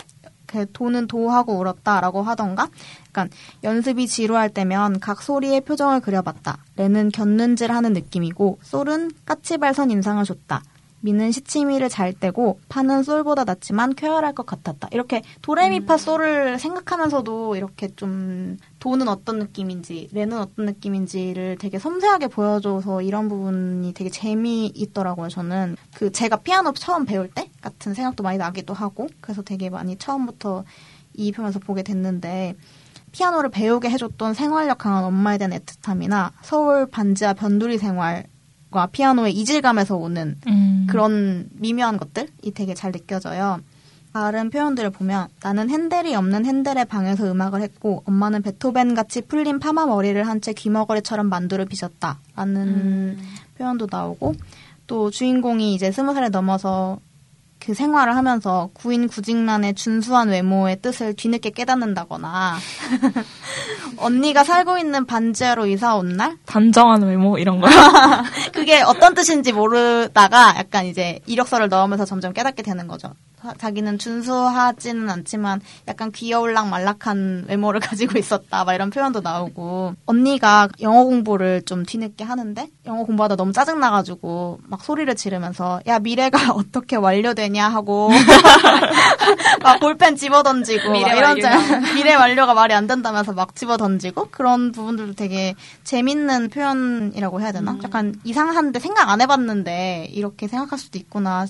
그 0.47 0.64
돈은 0.73 1.06
도하고 1.06 1.52
울었다라고 1.59 2.23
하던가, 2.23 2.71
약간 3.09 3.28
연습이 3.62 4.06
지루할 4.06 4.49
때면 4.49 5.00
각 5.00 5.21
소리의 5.21 5.61
표정을 5.61 6.00
그려봤다. 6.00 6.56
레는 6.76 7.11
곁눈질 7.11 7.71
하는 7.71 7.92
느낌이고, 7.92 8.59
솔은 8.62 9.11
까치발선 9.26 9.90
인상을 9.90 10.25
줬다. 10.25 10.62
미는 11.06 11.30
시치미를 11.30 11.88
잘 11.88 12.12
떼고 12.12 12.58
파는 12.68 13.04
솔보다 13.04 13.44
낫지만 13.44 13.94
쾌활할 13.94 14.34
것 14.34 14.44
같았다. 14.44 14.88
이렇게 14.90 15.22
도레미파 15.40 15.94
음. 15.94 15.98
솔을 15.98 16.58
생각하면서도 16.58 17.54
이렇게 17.54 17.94
좀 17.94 18.56
도는 18.80 19.06
어떤 19.06 19.38
느낌인지 19.38 20.08
레는 20.12 20.36
어떤 20.36 20.66
느낌인지를 20.66 21.58
되게 21.60 21.78
섬세하게 21.78 22.26
보여줘서 22.26 23.02
이런 23.02 23.28
부분이 23.28 23.94
되게 23.94 24.10
재미있더라고요. 24.10 25.28
저는 25.28 25.76
그 25.94 26.10
제가 26.10 26.38
피아노 26.38 26.72
처음 26.72 27.04
배울 27.04 27.30
때 27.30 27.50
같은 27.60 27.94
생각도 27.94 28.25
많이 28.25 28.36
나기도 28.36 28.75
하고 28.75 29.06
그래서 29.20 29.42
되게 29.42 29.70
많이 29.70 29.96
처음부터 29.96 30.64
이 31.14 31.30
편에서 31.30 31.60
보게 31.60 31.84
됐는데 31.84 32.56
피아노를 33.12 33.50
배우게 33.50 33.90
해줬던 33.90 34.34
생활력 34.34 34.78
강한 34.78 35.04
엄마에 35.04 35.38
대한 35.38 35.52
애틋함이나 35.52 36.32
서울 36.42 36.86
반지하 36.86 37.32
변두리 37.32 37.78
생활 37.78 38.25
과 38.76 38.87
피아노의 38.87 39.33
이질감에서 39.33 39.97
오는 39.97 40.37
음. 40.47 40.87
그런 40.90 41.49
미묘한 41.54 41.97
것들이 41.97 42.52
되게 42.52 42.75
잘 42.75 42.92
느껴져요. 42.92 43.59
다른 44.12 44.50
표현들을 44.50 44.90
보면 44.90 45.28
나는 45.42 45.71
핸델이 45.71 46.14
없는 46.14 46.45
핸델의 46.45 46.85
방에서 46.85 47.30
음악을 47.30 47.62
했고 47.62 48.02
엄마는 48.06 48.42
베토벤 48.42 48.95
같이 48.95 49.23
풀린 49.23 49.59
파마 49.61 49.87
머리를 49.87 50.26
한 50.26 50.40
채 50.42 50.52
귀머거리처럼 50.52 51.28
만두를 51.28 51.64
빚었다 51.64 52.18
라는 52.35 52.62
음. 52.68 53.18
표현도 53.56 53.88
나오고 53.90 54.35
또 54.87 55.11
주인공이 55.11 55.75
이제 55.75 55.90
스무 55.90 56.12
살에 56.12 56.28
넘어서 56.28 56.99
그 57.58 57.75
생활을 57.75 58.14
하면서 58.16 58.70
구인 58.75 59.08
구직란의 59.08 59.75
준수한 59.75 60.28
외모의 60.28 60.80
뜻을 60.82 61.14
뒤늦게 61.14 61.50
깨닫는다거나 61.50 62.56
언니가 63.98 64.44
살고 64.44 64.78
있는 64.78 65.06
반지하로 65.06 65.66
이사 65.66 65.96
온 65.96 66.16
날 66.16 66.36
단정한 66.46 67.02
외모 67.02 67.38
이런 67.38 67.60
거 67.60 67.66
그게 68.54 68.80
어떤 68.82 69.14
뜻인지 69.14 69.52
모르다가 69.52 70.54
약간 70.56 70.86
이제 70.86 71.18
이력서를 71.26 71.68
넣으면서 71.68 72.04
점점 72.04 72.32
깨닫게 72.32 72.62
되는 72.62 72.86
거죠. 72.86 73.12
자기는 73.58 73.98
준수하지는 73.98 75.08
않지만 75.10 75.60
약간 75.88 76.10
귀여울락 76.12 76.68
말락한 76.68 77.46
외모를 77.48 77.80
가지고 77.80 78.18
있었다. 78.18 78.64
막 78.64 78.74
이런 78.74 78.90
표현도 78.90 79.20
나오고 79.20 79.94
언니가 80.06 80.68
영어 80.80 81.04
공부를 81.04 81.62
좀 81.62 81.84
뒤늦게 81.84 82.24
하는데 82.24 82.68
영어 82.86 83.04
공부하다 83.04 83.36
너무 83.36 83.52
짜증 83.52 83.80
나가지고 83.80 84.60
막 84.64 84.82
소리를 84.82 85.14
지르면서 85.14 85.80
야 85.86 85.98
미래가 85.98 86.52
어떻게 86.54 86.96
완료되냐 86.96 87.68
하고 87.68 88.10
막 89.62 89.80
볼펜 89.80 90.16
집어 90.16 90.42
던지고 90.42 90.92
미래 90.92 91.16
이런 91.16 91.36
미래 91.94 92.14
완료가 92.14 92.54
말이 92.54 92.74
안 92.74 92.86
된다면서 92.86 93.32
막 93.32 93.54
집어 93.54 93.76
던지고 93.76 94.28
그런 94.30 94.72
부분들도 94.72 95.14
되게 95.14 95.54
재밌는 95.84 96.48
표현이라고 96.50 97.40
해야 97.40 97.52
되나? 97.52 97.72
음. 97.72 97.80
약간 97.82 98.14
이상한데 98.24 98.78
생각 98.80 99.08
안 99.08 99.20
해봤는데 99.20 100.08
이렇게 100.12 100.48
생각할 100.48 100.78
수도 100.78 100.98
있구나 100.98 101.46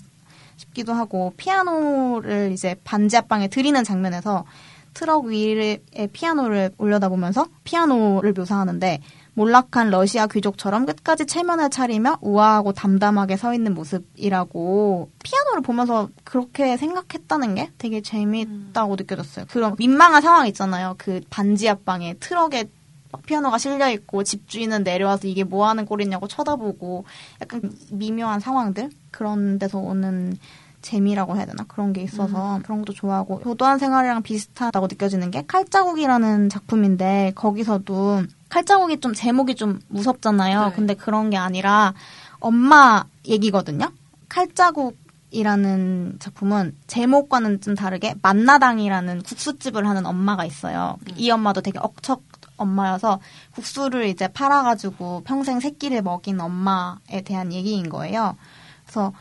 싶기도 0.56 0.92
하고 0.92 1.32
피아노를 1.36 2.50
이제 2.52 2.76
반지 2.84 3.16
앞방에 3.16 3.48
들이는 3.48 3.84
장면에서 3.84 4.44
트럭 4.94 5.26
위에 5.26 5.78
피아노를 6.12 6.70
올려다 6.78 7.08
보면서 7.08 7.46
피아노를 7.64 8.32
묘사하는데 8.32 9.00
몰락한 9.34 9.90
러시아 9.90 10.26
귀족처럼 10.26 10.86
끝까지 10.86 11.26
체면을 11.26 11.68
차리며 11.68 12.18
우아하고 12.22 12.72
담담하게 12.72 13.36
서 13.36 13.52
있는 13.52 13.74
모습이라고 13.74 15.10
피아노를 15.22 15.60
보면서 15.60 16.08
그렇게 16.24 16.78
생각했다는 16.78 17.54
게 17.56 17.70
되게 17.76 18.00
재미있다고 18.00 18.94
음. 18.94 18.96
느껴졌어요. 18.96 19.44
그런 19.50 19.76
민망한 19.78 20.22
상황 20.22 20.46
있잖아요. 20.46 20.94
그 20.96 21.20
반지 21.28 21.68
앞방에 21.68 22.14
트럭에 22.14 22.64
피아노가 23.26 23.58
실려 23.58 23.90
있고 23.90 24.22
집주인은 24.22 24.84
내려와서 24.84 25.28
이게 25.28 25.44
뭐 25.44 25.68
하는 25.68 25.86
꼴이냐고 25.86 26.28
쳐다보고 26.28 27.04
약간 27.40 27.72
미묘한 27.90 28.40
상황들 28.40 28.90
그런 29.10 29.58
데서 29.58 29.78
오는 29.78 30.36
재미라고 30.82 31.36
해야 31.36 31.46
되나 31.46 31.64
그런 31.66 31.92
게 31.92 32.02
있어서 32.02 32.56
음. 32.56 32.62
그런 32.62 32.78
것도 32.78 32.92
좋아하고 32.92 33.40
도도한 33.40 33.78
생활이랑 33.78 34.22
비슷하다고 34.22 34.86
느껴지는 34.86 35.32
게 35.32 35.42
칼자국이라는 35.46 36.48
작품인데 36.48 37.32
거기서도 37.34 38.22
칼자국이 38.48 39.00
좀 39.00 39.12
제목이 39.12 39.56
좀 39.56 39.80
무섭잖아요. 39.88 40.66
네. 40.66 40.72
근데 40.74 40.94
그런 40.94 41.30
게 41.30 41.36
아니라 41.36 41.92
엄마 42.38 43.04
얘기거든요. 43.26 43.90
칼자국 44.28 44.96
이라는 45.30 46.16
작품은 46.20 46.76
제목과는 46.86 47.60
좀 47.60 47.74
다르게 47.74 48.14
만나당이라는 48.22 49.22
국수집을 49.22 49.86
하는 49.88 50.06
엄마가 50.06 50.44
있어요. 50.44 50.98
음. 51.08 51.14
이 51.16 51.30
엄마도 51.30 51.60
되게 51.62 51.80
억척 51.80 52.22
엄마여서 52.56 53.20
국수를 53.54 54.06
이제 54.06 54.28
팔아가지고 54.28 55.22
평생 55.24 55.60
새끼를 55.60 56.02
먹인 56.02 56.40
엄마에 56.40 57.22
대한 57.24 57.52
얘기인 57.52 57.88
거예요. 57.88 58.36
그래서 58.84 59.12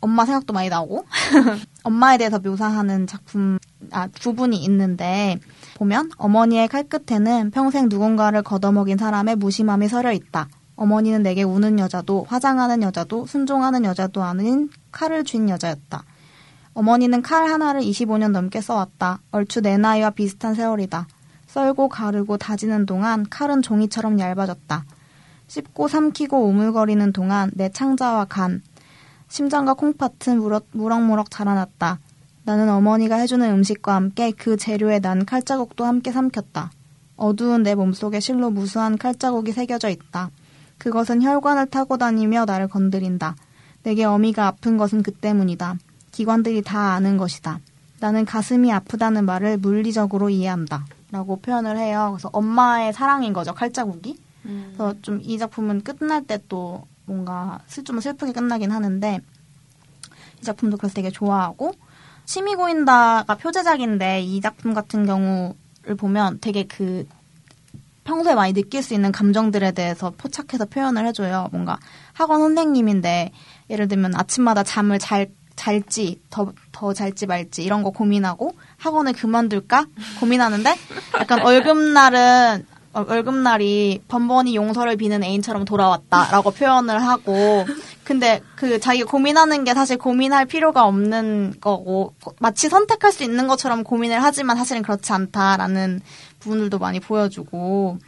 엄마 0.00 0.26
생각도 0.26 0.52
많이 0.52 0.68
나고 0.68 1.06
엄마에 1.82 2.18
대해서 2.18 2.38
묘사하는 2.38 3.06
작품 3.06 3.58
아 3.90 4.06
부분이 4.20 4.56
있는데 4.64 5.38
보면 5.76 6.10
어머니의 6.18 6.68
칼끝에는 6.68 7.50
평생 7.50 7.88
누군가를 7.88 8.42
걷어먹인 8.42 8.98
사람의 8.98 9.36
무심함이 9.36 9.88
서려 9.88 10.12
있다. 10.12 10.48
어머니는 10.76 11.22
내게 11.22 11.42
우는 11.42 11.78
여자도 11.78 12.26
화장하는 12.28 12.82
여자도 12.82 13.26
순종하는 13.26 13.84
여자도 13.84 14.22
아닌 14.22 14.68
칼을 14.92 15.24
쥔 15.24 15.48
여자였다. 15.48 16.04
어머니는 16.74 17.22
칼 17.22 17.48
하나를 17.48 17.80
25년 17.82 18.32
넘게 18.32 18.60
써왔다. 18.60 19.20
얼추 19.30 19.62
내 19.62 19.76
나이와 19.78 20.10
비슷한 20.10 20.54
세월이다. 20.54 21.06
썰고 21.54 21.88
가르고 21.88 22.36
다지는 22.36 22.84
동안 22.84 23.24
칼은 23.30 23.62
종이처럼 23.62 24.18
얇아졌다. 24.18 24.84
씹고 25.46 25.86
삼키고 25.86 26.46
오물거리는 26.46 27.12
동안 27.12 27.52
내 27.54 27.68
창자와 27.68 28.24
간, 28.24 28.60
심장과 29.28 29.74
콩팥은 29.74 30.38
무럭, 30.38 30.66
무럭 30.72 31.02
무럭 31.02 31.30
자라났다. 31.30 32.00
나는 32.42 32.68
어머니가 32.68 33.16
해주는 33.18 33.48
음식과 33.48 33.94
함께 33.94 34.32
그 34.32 34.56
재료에 34.56 34.98
난 34.98 35.24
칼자국도 35.24 35.84
함께 35.84 36.10
삼켰다. 36.10 36.72
어두운 37.14 37.62
내 37.62 37.76
몸속에 37.76 38.18
실로 38.18 38.50
무수한 38.50 38.98
칼자국이 38.98 39.52
새겨져 39.52 39.90
있다. 39.90 40.30
그것은 40.78 41.22
혈관을 41.22 41.66
타고 41.66 41.98
다니며 41.98 42.46
나를 42.46 42.66
건드린다. 42.66 43.36
내게 43.84 44.02
어미가 44.02 44.48
아픈 44.48 44.76
것은 44.76 45.04
그 45.04 45.12
때문이다. 45.12 45.76
기관들이 46.10 46.62
다 46.62 46.94
아는 46.94 47.16
것이다. 47.16 47.60
나는 48.00 48.24
가슴이 48.24 48.72
아프다는 48.72 49.24
말을 49.24 49.58
물리적으로 49.58 50.30
이해한다. 50.30 50.84
라고 51.14 51.36
표현을 51.36 51.78
해요. 51.78 52.08
그래서 52.12 52.28
엄마의 52.32 52.92
사랑인 52.92 53.32
거죠, 53.32 53.54
칼자국이. 53.54 54.18
음. 54.46 54.74
그래서 54.76 54.94
좀 55.00 55.20
이 55.22 55.38
작품은 55.38 55.82
끝날 55.84 56.24
때 56.26 56.38
또 56.48 56.86
뭔가 57.06 57.60
슬- 57.68 57.84
좀 57.84 58.00
슬프게 58.00 58.32
끝나긴 58.32 58.72
하는데 58.72 59.20
이 60.40 60.42
작품도 60.44 60.76
그래서 60.76 60.94
되게 60.94 61.10
좋아하고 61.10 61.72
취미 62.24 62.56
고인다가 62.56 63.36
표제작인데 63.36 64.22
이 64.22 64.40
작품 64.40 64.74
같은 64.74 65.06
경우를 65.06 65.96
보면 65.96 66.38
되게 66.40 66.64
그 66.64 67.06
평소에 68.02 68.34
많이 68.34 68.52
느낄 68.52 68.82
수 68.82 68.92
있는 68.92 69.12
감정들에 69.12 69.70
대해서 69.72 70.10
포착해서 70.10 70.64
표현을 70.66 71.06
해줘요. 71.06 71.48
뭔가 71.52 71.78
학원 72.12 72.40
선생님인데 72.40 73.30
예를 73.70 73.86
들면 73.86 74.14
아침마다 74.16 74.64
잠을 74.64 74.98
잘 74.98 75.28
잘지 75.56 76.20
더 76.30 76.52
더 76.72 76.92
잘지 76.92 77.26
말지 77.26 77.62
이런 77.62 77.84
거 77.84 77.90
고민하고 77.90 78.56
학원을 78.84 79.14
그만둘까 79.14 79.86
고민하는데 80.20 80.74
약간 81.18 81.42
월급날은 81.42 82.66
어, 82.92 83.04
월급날이 83.08 84.02
번번이 84.06 84.54
용서를 84.54 84.96
비는 84.96 85.24
애인처럼 85.24 85.64
돌아왔다라고 85.64 86.52
표현을 86.52 87.02
하고 87.02 87.64
근데 88.04 88.40
그 88.54 88.78
자기가 88.78 89.10
고민하는 89.10 89.64
게 89.64 89.74
사실 89.74 89.96
고민할 89.96 90.46
필요가 90.46 90.84
없는 90.84 91.54
거고 91.60 92.14
마치 92.38 92.68
선택할 92.68 93.10
수 93.10 93.24
있는 93.24 93.48
것처럼 93.48 93.82
고민을 93.82 94.22
하지만 94.22 94.56
사실은 94.56 94.82
그렇지 94.82 95.12
않다라는 95.12 96.00
부분들도 96.38 96.78
많이 96.78 97.00
보여주고 97.00 97.98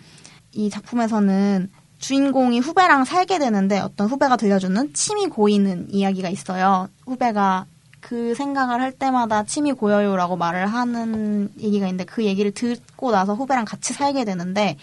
이 0.52 0.70
작품에서는 0.70 1.70
주인공이 1.98 2.60
후배랑 2.60 3.04
살게 3.04 3.38
되는데 3.38 3.80
어떤 3.80 4.06
후배가 4.06 4.36
들려주는 4.36 4.92
침이 4.92 5.26
고이는 5.26 5.88
이야기가 5.90 6.28
있어요. 6.28 6.88
후배가 7.06 7.66
그 8.06 8.36
생각을 8.36 8.80
할 8.80 8.92
때마다 8.92 9.42
침이 9.42 9.72
고여요라고 9.72 10.36
말을 10.36 10.68
하는 10.68 11.50
얘기가 11.58 11.86
있는데 11.86 12.04
그 12.04 12.24
얘기를 12.24 12.52
듣고 12.52 13.10
나서 13.10 13.34
후배랑 13.34 13.64
같이 13.64 13.94
살게 13.94 14.24
되는데 14.24 14.76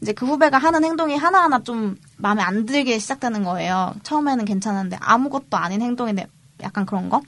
이제 0.00 0.12
그 0.12 0.26
후배가 0.26 0.58
하는 0.58 0.84
행동이 0.84 1.16
하나하나 1.16 1.64
좀 1.64 1.96
마음에 2.18 2.40
안 2.40 2.66
들게 2.66 3.00
시작되는 3.00 3.42
거예요. 3.42 3.94
처음에는 4.04 4.44
괜찮은데 4.44 4.96
아무것도 5.00 5.56
아닌 5.56 5.82
행동인데 5.82 6.28
약간 6.62 6.86
그런 6.86 7.08
거? 7.08 7.20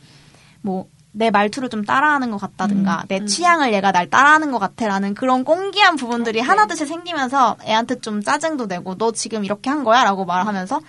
뭐, 0.63 0.87
내 1.11 1.31
말투를 1.31 1.69
좀 1.69 1.85
따라하는 1.85 2.31
것 2.31 2.41
같다든가, 2.41 3.07
내 3.09 3.25
취향을 3.25 3.73
얘가 3.73 3.91
날 3.91 4.09
따라하는 4.09 4.53
것 4.53 4.61
같아라는 4.61 5.15
그런 5.15 5.43
꽁기한 5.43 5.97
부분들이 5.97 6.39
하나둘씩 6.39 6.87
생기면서 6.87 7.57
애한테 7.65 7.99
좀 8.01 8.23
짜증도 8.23 8.67
내고, 8.67 8.97
너 8.97 9.11
지금 9.11 9.45
이렇게 9.45 9.69
한 9.69 9.83
거야? 9.83 10.05
라고 10.05 10.25
말하면서 10.25 10.81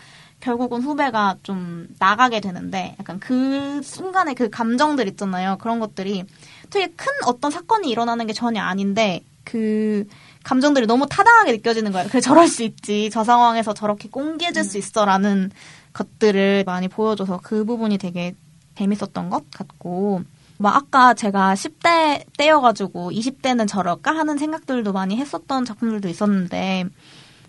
결국은 0.42 0.82
후배가 0.82 1.38
좀 1.44 1.88
나가게 2.00 2.42
되는데, 2.42 2.96
약간 3.00 3.20
그 3.20 3.82
순간에 3.84 4.34
그 4.34 4.50
감정들 4.50 5.08
있잖아요. 5.10 5.58
그런 5.60 5.80
것들이 5.80 6.26
되게 6.70 6.88
큰 6.88 7.08
어떤 7.26 7.52
사건이 7.52 7.90
일어나는 7.90 8.28
게 8.28 8.34
전혀 8.34 8.62
아닌데, 8.62 9.24
그 9.44 10.08
감정들이 10.44 10.88
너무 10.88 11.08
타당하게 11.08 11.54
느껴지는 11.54 11.92
거예요. 11.92 12.10
그래, 12.10 12.20
저럴 12.20 12.48
수 12.48 12.64
있지. 12.64 13.10
저 13.12 13.24
상황에서 13.24 13.74
저렇게 13.74 14.10
꽁기해질 14.10 14.64
수 14.64 14.78
있어. 14.78 15.06
라는 15.06 15.52
것들을 15.94 16.64
많이 16.66 16.88
보여줘서 16.88 17.40
그 17.44 17.64
부분이 17.64 17.98
되게 17.98 18.36
재밌었던 18.76 19.30
것 19.30 19.50
같고, 19.52 20.24
뭐, 20.58 20.72
아까 20.72 21.14
제가 21.14 21.54
10대 21.54 22.26
때여가지고 22.38 23.12
20대는 23.12 23.68
저럴까 23.68 24.16
하는 24.16 24.38
생각들도 24.38 24.92
많이 24.94 25.18
했었던 25.18 25.66
작품들도 25.66 26.08
있었는데, 26.08 26.86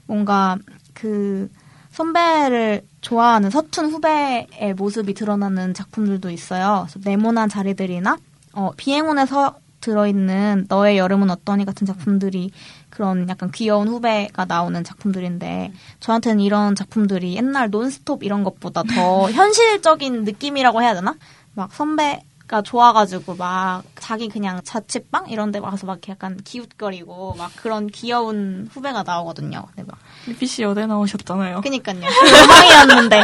뭔가 0.07 0.59
그 0.93 1.51
선배를 1.93 2.83
좋아하는 3.01 3.51
서툰 3.51 3.91
후배의 3.91 4.75
모습이 4.77 5.15
드러나는 5.15 5.75
작품들도 5.75 6.31
있어요. 6.31 6.87
네모난 7.05 7.49
자리들이나, 7.49 8.17
어, 8.55 8.71
비행운에서 8.77 9.57
들어있는 9.81 10.67
너의 10.69 10.97
여름은 10.97 11.29
어떠니 11.31 11.65
같은 11.65 11.87
작품들이 11.87 12.53
그런 12.89 13.29
약간 13.29 13.51
귀여운 13.51 13.89
후배가 13.89 14.45
나오는 14.45 14.83
작품들인데 14.85 15.73
저한테는 16.01 16.41
이런 16.41 16.75
작품들이 16.75 17.35
옛날 17.37 17.69
논스톱 17.69 18.23
이런 18.23 18.45
것보다 18.45 18.83
더 18.85 19.29
현실적인 19.33 20.25
느낌이라고 20.25 20.83
해야 20.83 20.95
되나? 20.95 21.17
막 21.55 21.73
선배 21.73 22.23
가 22.53 22.61
좋아가지고 22.61 23.37
막 23.37 23.83
자기 23.99 24.29
그냥 24.29 24.61
자취방 24.63 25.31
이런 25.31 25.53
데 25.53 25.59
와서 25.59 25.87
막 25.87 26.07
약간 26.11 26.37
기웃거리고 26.45 27.35
막 27.39 27.51
그런 27.57 27.87
귀여운 27.87 28.69
후배가 28.71 29.05
나오거든요. 29.05 29.65
근데 29.69 29.85
막 29.91 29.99
PC 30.39 30.61
여대 30.63 30.85
나오셨잖아요. 30.85 31.63
그니까요. 31.63 32.01
그 32.01 32.39
영광이었는데. 32.39 33.23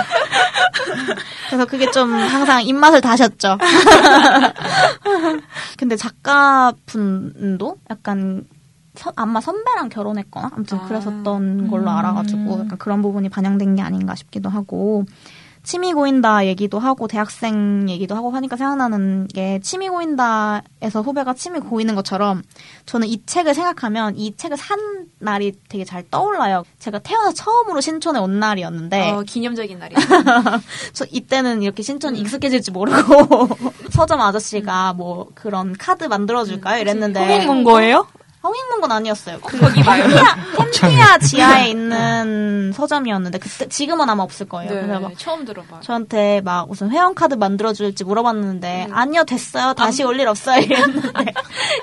그래서 1.48 1.66
그게 1.66 1.90
좀 1.90 2.10
항상 2.14 2.62
입맛을 2.64 3.02
다셨죠. 3.02 3.58
근데 5.76 5.94
작가분도 5.96 7.76
약간 7.90 8.46
서- 8.94 9.12
아마 9.14 9.42
선배랑 9.42 9.90
결혼했거나 9.90 10.52
아무튼 10.54 10.78
아. 10.78 10.88
그랬었던 10.88 11.68
걸로 11.68 11.90
알아가지고 11.90 12.60
약간 12.60 12.78
그런 12.78 13.02
부분이 13.02 13.28
반영된 13.28 13.76
게 13.76 13.82
아닌가 13.82 14.14
싶기도 14.14 14.48
하고 14.48 15.04
취미 15.68 15.92
고인다 15.92 16.46
얘기도 16.46 16.78
하고 16.78 17.09
대학생 17.09 17.90
얘기도 17.90 18.14
하고 18.16 18.31
하니까 18.31 18.57
생각나는 18.57 19.28
게 19.28 19.61
취미 19.62 19.90
고인다에서 19.90 21.02
후배가 21.04 21.35
취미 21.35 21.61
고이는 21.61 21.94
것처럼 21.94 22.42
저는 22.87 23.07
이 23.07 23.20
책을 23.26 23.52
생각하면 23.52 24.16
이 24.16 24.35
책을 24.35 24.57
산 24.57 24.78
날이 25.18 25.52
되게 25.68 25.85
잘 25.85 26.09
떠올라요. 26.11 26.64
제가 26.78 27.00
태어나 27.00 27.33
처음으로 27.35 27.83
신촌에 27.83 28.18
온 28.18 28.40
날이었는데 28.40 29.11
어, 29.11 29.22
기념적인 29.26 29.78
날이에요. 29.78 30.00
저 30.94 31.04
이때는 31.11 31.61
이렇게 31.62 31.83
음. 31.83 31.85
신촌이 31.85 32.18
익숙해질지 32.18 32.70
모르고 32.70 33.48
서점 33.92 34.22
아저씨가 34.22 34.94
뭐 34.94 35.28
그런 35.35 35.74
카드 35.74 36.04
만들어줄까요? 36.04 36.81
이랬는데 36.81 37.20
성인 37.20 37.46
본 37.46 37.64
거예요? 37.64 38.07
성인문건 38.42 38.92
아니었어요. 38.92 39.40
그 39.40 39.59
거기 39.59 39.83
말고. 39.83 40.09
템피아 40.72 41.18
지하에 41.18 41.70
있는 41.70 42.72
서점이었는데 42.72 43.38
그때 43.38 43.68
지금은 43.68 44.09
아마 44.09 44.22
없을 44.22 44.48
거예요. 44.48 44.70
그래서 44.70 44.87
네, 44.87 44.98
막 44.98 45.18
처음 45.18 45.44
들어봐요. 45.44 45.81
저한테 45.81 46.40
막 46.42 46.68
무슨 46.68 46.90
회원 46.90 47.14
카드 47.14 47.35
만들어 47.35 47.72
줄지 47.72 48.05
물어봤는데 48.05 48.87
음. 48.88 48.94
아니요 48.94 49.24
됐어요 49.24 49.74
다시 49.74 50.05
올일 50.05 50.29
없어요 50.29 50.61
이랬는데 50.62 51.33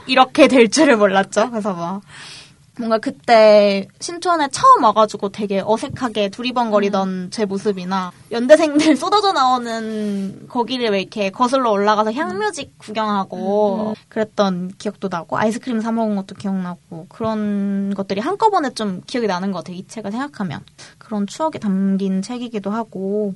이렇게 0.07 0.47
될 0.47 0.69
줄을 0.69 0.95
몰랐죠. 0.97 1.49
그래서 1.49 1.73
막 1.73 2.01
뭔가 2.77 2.97
그때 2.97 3.87
신촌에 3.99 4.49
처음 4.49 4.83
와가지고 4.83 5.29
되게 5.29 5.61
어색하게 5.65 6.29
두리번거리던 6.29 7.07
음. 7.09 7.27
제 7.31 7.45
모습이나 7.45 8.11
연대생들 8.31 8.95
쏟아져 8.97 9.31
나오는 9.31 10.47
거기를 10.47 10.89
왜 10.89 11.01
이렇게 11.01 11.29
거슬러 11.29 11.71
올라가서 11.71 12.11
향묘직 12.11 12.77
구경하고 12.77 13.89
음. 13.89 13.93
그랬던 14.09 14.73
기억도 14.77 15.07
나고 15.09 15.37
아이스크림 15.37 15.79
사 15.79 15.91
먹은 15.91 16.15
것도 16.15 16.35
기억나고 16.35 17.05
그런 17.09 17.93
것들이 17.93 18.19
한꺼번에 18.21 18.71
좀 18.71 19.01
기억이 19.07 19.27
나는 19.27 19.51
것 19.51 19.59
같아요. 19.59 19.77
이 19.77 19.87
책을 19.87 20.11
생각하면 20.11 20.61
그런 20.97 21.27
추억이 21.27 21.59
담긴 21.59 22.21
책이기도 22.21 22.71
하고 22.71 23.33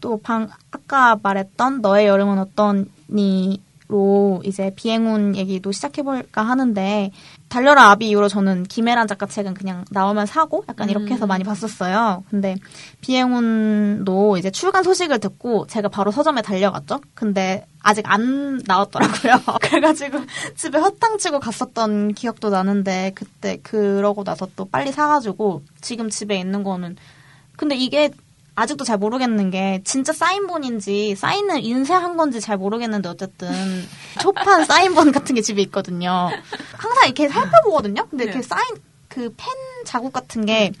또 0.00 0.18
방 0.18 0.48
아까 0.70 1.18
말했던 1.22 1.80
너의 1.80 2.06
여름은 2.06 2.38
어떠니 2.38 3.62
로 3.92 4.40
이제 4.42 4.72
비행운 4.74 5.36
얘기도 5.36 5.70
시작해볼까 5.70 6.40
하는데 6.42 7.10
달려라 7.50 7.90
아비 7.90 8.08
이후로 8.08 8.28
저는 8.28 8.62
김혜란 8.62 9.06
작가 9.06 9.26
책은 9.26 9.52
그냥 9.52 9.84
나오면 9.90 10.24
사고 10.24 10.64
약간 10.66 10.88
이렇게 10.88 11.12
해서 11.12 11.26
많이 11.26 11.44
봤었어요. 11.44 12.24
근데 12.30 12.56
비행운도 13.02 14.38
이제 14.38 14.50
출간 14.50 14.82
소식을 14.82 15.20
듣고 15.20 15.66
제가 15.66 15.90
바로 15.90 16.10
서점에 16.10 16.40
달려갔죠. 16.40 17.00
근데 17.12 17.66
아직 17.82 18.10
안 18.10 18.62
나왔더라고요. 18.66 19.34
그래가지고 19.60 20.20
집에 20.56 20.78
허탕치고 20.78 21.40
갔었던 21.40 22.14
기억도 22.14 22.48
나는데 22.48 23.12
그때 23.14 23.58
그러고 23.62 24.24
나서 24.24 24.48
또 24.56 24.64
빨리 24.64 24.90
사가지고 24.90 25.64
지금 25.82 26.08
집에 26.08 26.38
있는 26.38 26.62
거는 26.62 26.96
근데 27.56 27.76
이게 27.76 28.10
아직도 28.54 28.84
잘 28.84 28.98
모르겠는 28.98 29.50
게 29.50 29.80
진짜 29.84 30.12
사인본인지 30.12 31.14
사인을 31.16 31.64
인쇄한 31.64 32.16
건지 32.16 32.40
잘 32.40 32.56
모르겠는데 32.58 33.08
어쨌든 33.08 33.50
초판 34.20 34.64
사인본 34.66 35.12
같은 35.12 35.34
게 35.34 35.40
집에 35.40 35.62
있거든요. 35.62 36.30
항상 36.76 37.04
이렇게 37.06 37.28
살펴보거든요. 37.28 38.06
근데 38.10 38.26
네. 38.26 38.32
그 38.32 38.42
사인 38.42 38.62
그 39.08 39.30
펜 39.36 39.46
자국 39.84 40.12
같은 40.12 40.44
게 40.46 40.72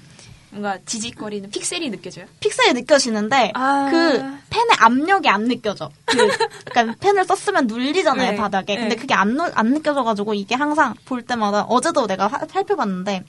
뭔가 0.50 0.76
지직거리는 0.84 1.48
픽셀이 1.50 1.90
느껴져요. 1.90 2.26
픽셀이 2.40 2.74
느껴지는데 2.74 3.52
아. 3.54 3.88
그 3.90 4.18
펜의 4.50 4.68
압력이 4.80 5.26
안 5.30 5.48
느껴져. 5.48 5.90
그 6.04 6.28
약간 6.68 6.94
펜을 7.00 7.24
썼으면 7.24 7.66
눌리잖아요 7.68 8.32
네. 8.32 8.36
바닥에. 8.36 8.76
근데 8.76 8.96
네. 8.96 9.00
그게 9.00 9.14
안, 9.14 9.34
눌- 9.34 9.50
안 9.54 9.72
느껴져가지고 9.72 10.34
이게 10.34 10.54
항상 10.54 10.92
볼 11.06 11.22
때마다 11.22 11.62
어제도 11.62 12.06
내가 12.06 12.26
하- 12.26 12.46
살펴봤는데 12.46 13.24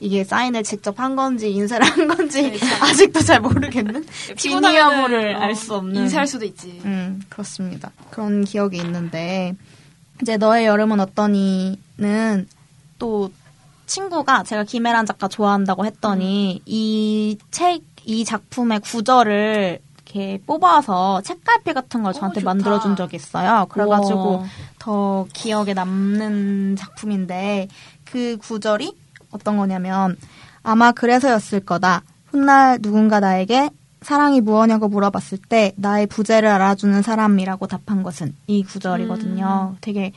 이게 0.00 0.24
사인을 0.24 0.62
직접 0.62 0.98
한 0.98 1.14
건지 1.14 1.52
인쇄를 1.52 1.86
한 1.86 2.08
건지 2.08 2.42
네, 2.50 2.58
참. 2.58 2.82
아직도 2.88 3.20
잘 3.20 3.40
모르겠는 3.40 4.06
진위 4.36 4.74
여부를 4.74 5.36
어, 5.36 5.40
알수 5.40 5.74
없는 5.74 6.02
인쇄할 6.02 6.26
수도 6.26 6.46
있지. 6.46 6.80
음, 6.86 7.20
그렇습니다. 7.28 7.92
그런 8.10 8.44
기억이 8.44 8.78
있는데, 8.78 9.54
이제 10.22 10.38
너의 10.38 10.66
여름은 10.66 11.00
어떠니는 11.00 12.48
또 12.98 13.30
친구가 13.86 14.44
제가 14.44 14.64
김혜란 14.64 15.04
작가 15.04 15.28
좋아한다고 15.28 15.84
했더니 15.84 16.62
이 16.64 17.36
책, 17.50 17.82
이 18.04 18.24
작품의 18.24 18.80
구절을 18.80 19.80
이렇게 20.04 20.40
뽑아서 20.46 21.22
책갈피 21.22 21.72
같은 21.72 22.02
걸 22.02 22.12
저한테 22.12 22.40
좋다. 22.40 22.50
만들어준 22.54 22.96
적이 22.96 23.16
있어요. 23.16 23.66
그래가지고 23.68 24.30
우와. 24.30 24.44
더 24.78 25.26
기억에 25.32 25.74
남는 25.74 26.76
작품인데 26.76 27.68
그 28.04 28.36
구절이 28.38 28.94
어떤 29.30 29.56
거냐면 29.56 30.16
아마 30.62 30.92
그래서였을 30.92 31.60
거다. 31.60 32.02
훗날 32.30 32.78
누군가 32.80 33.20
나에게 33.20 33.70
사랑이 34.02 34.40
무엇냐고 34.40 34.88
물어봤을 34.88 35.38
때 35.48 35.72
나의 35.76 36.06
부재를 36.06 36.48
알아주는 36.48 37.02
사람이라고 37.02 37.66
답한 37.66 38.02
것은 38.02 38.34
이 38.46 38.62
구절이거든요. 38.64 39.76
되게 39.80 40.12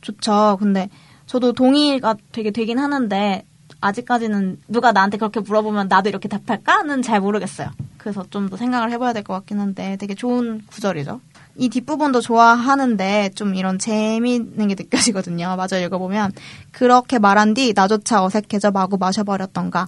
좋죠. 0.00 0.56
근데 0.58 0.88
저도 1.26 1.52
동의가 1.52 2.16
되게 2.32 2.50
되긴 2.50 2.78
하는데 2.78 3.44
아직까지는 3.82 4.58
누가 4.68 4.92
나한테 4.92 5.16
그렇게 5.18 5.40
물어보면 5.40 5.88
나도 5.88 6.08
이렇게 6.08 6.28
답할까는 6.28 7.02
잘 7.02 7.20
모르겠어요. 7.20 7.70
그래서 7.98 8.24
좀 8.30 8.48
더 8.48 8.56
생각을 8.56 8.90
해봐야 8.92 9.12
될 9.12 9.22
것 9.22 9.34
같긴 9.34 9.60
한데 9.60 9.96
되게 9.98 10.14
좋은 10.14 10.62
구절이죠. 10.66 11.20
이 11.60 11.68
뒷부분도 11.68 12.22
좋아하는데 12.22 13.32
좀 13.34 13.54
이런 13.54 13.78
재미있는 13.78 14.68
게 14.68 14.74
느껴지거든요. 14.74 15.56
마저 15.60 15.78
읽어보면. 15.78 16.32
그렇게 16.72 17.18
말한 17.18 17.52
뒤 17.52 17.74
나조차 17.74 18.24
어색해져 18.24 18.70
마구 18.70 18.96
마셔버렸던가 18.96 19.86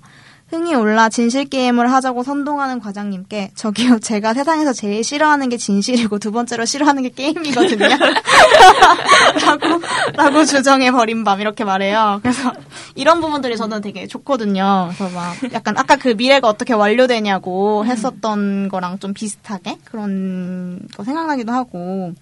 흥이 0.52 0.74
올라 0.74 1.08
진실 1.08 1.46
게임을 1.46 1.90
하자고 1.90 2.22
선동하는 2.22 2.78
과장님께 2.78 3.52
저기요 3.54 4.00
제가 4.00 4.34
세상에서 4.34 4.74
제일 4.74 5.02
싫어하는 5.02 5.48
게 5.48 5.56
진실이고 5.56 6.18
두 6.18 6.30
번째로 6.30 6.66
싫어하는 6.66 7.02
게 7.04 7.08
게임이거든요. 7.08 7.88
라고 9.46 9.80
라고 10.14 10.44
주정해 10.44 10.92
버린 10.92 11.24
밤 11.24 11.40
이렇게 11.40 11.64
말해요. 11.64 12.20
그래서 12.22 12.52
이런 12.94 13.22
부분들이 13.22 13.56
저는 13.56 13.80
되게 13.80 14.06
좋거든요. 14.06 14.90
그래서 14.94 15.14
막 15.14 15.34
약간 15.54 15.78
아까 15.78 15.96
그 15.96 16.08
미래가 16.08 16.48
어떻게 16.48 16.74
완료되냐고 16.74 17.86
했었던 17.86 18.68
거랑 18.68 18.98
좀 18.98 19.14
비슷하게 19.14 19.78
그런 19.84 20.80
거 20.94 21.02
생각나기도 21.02 21.50
하고 21.50 22.12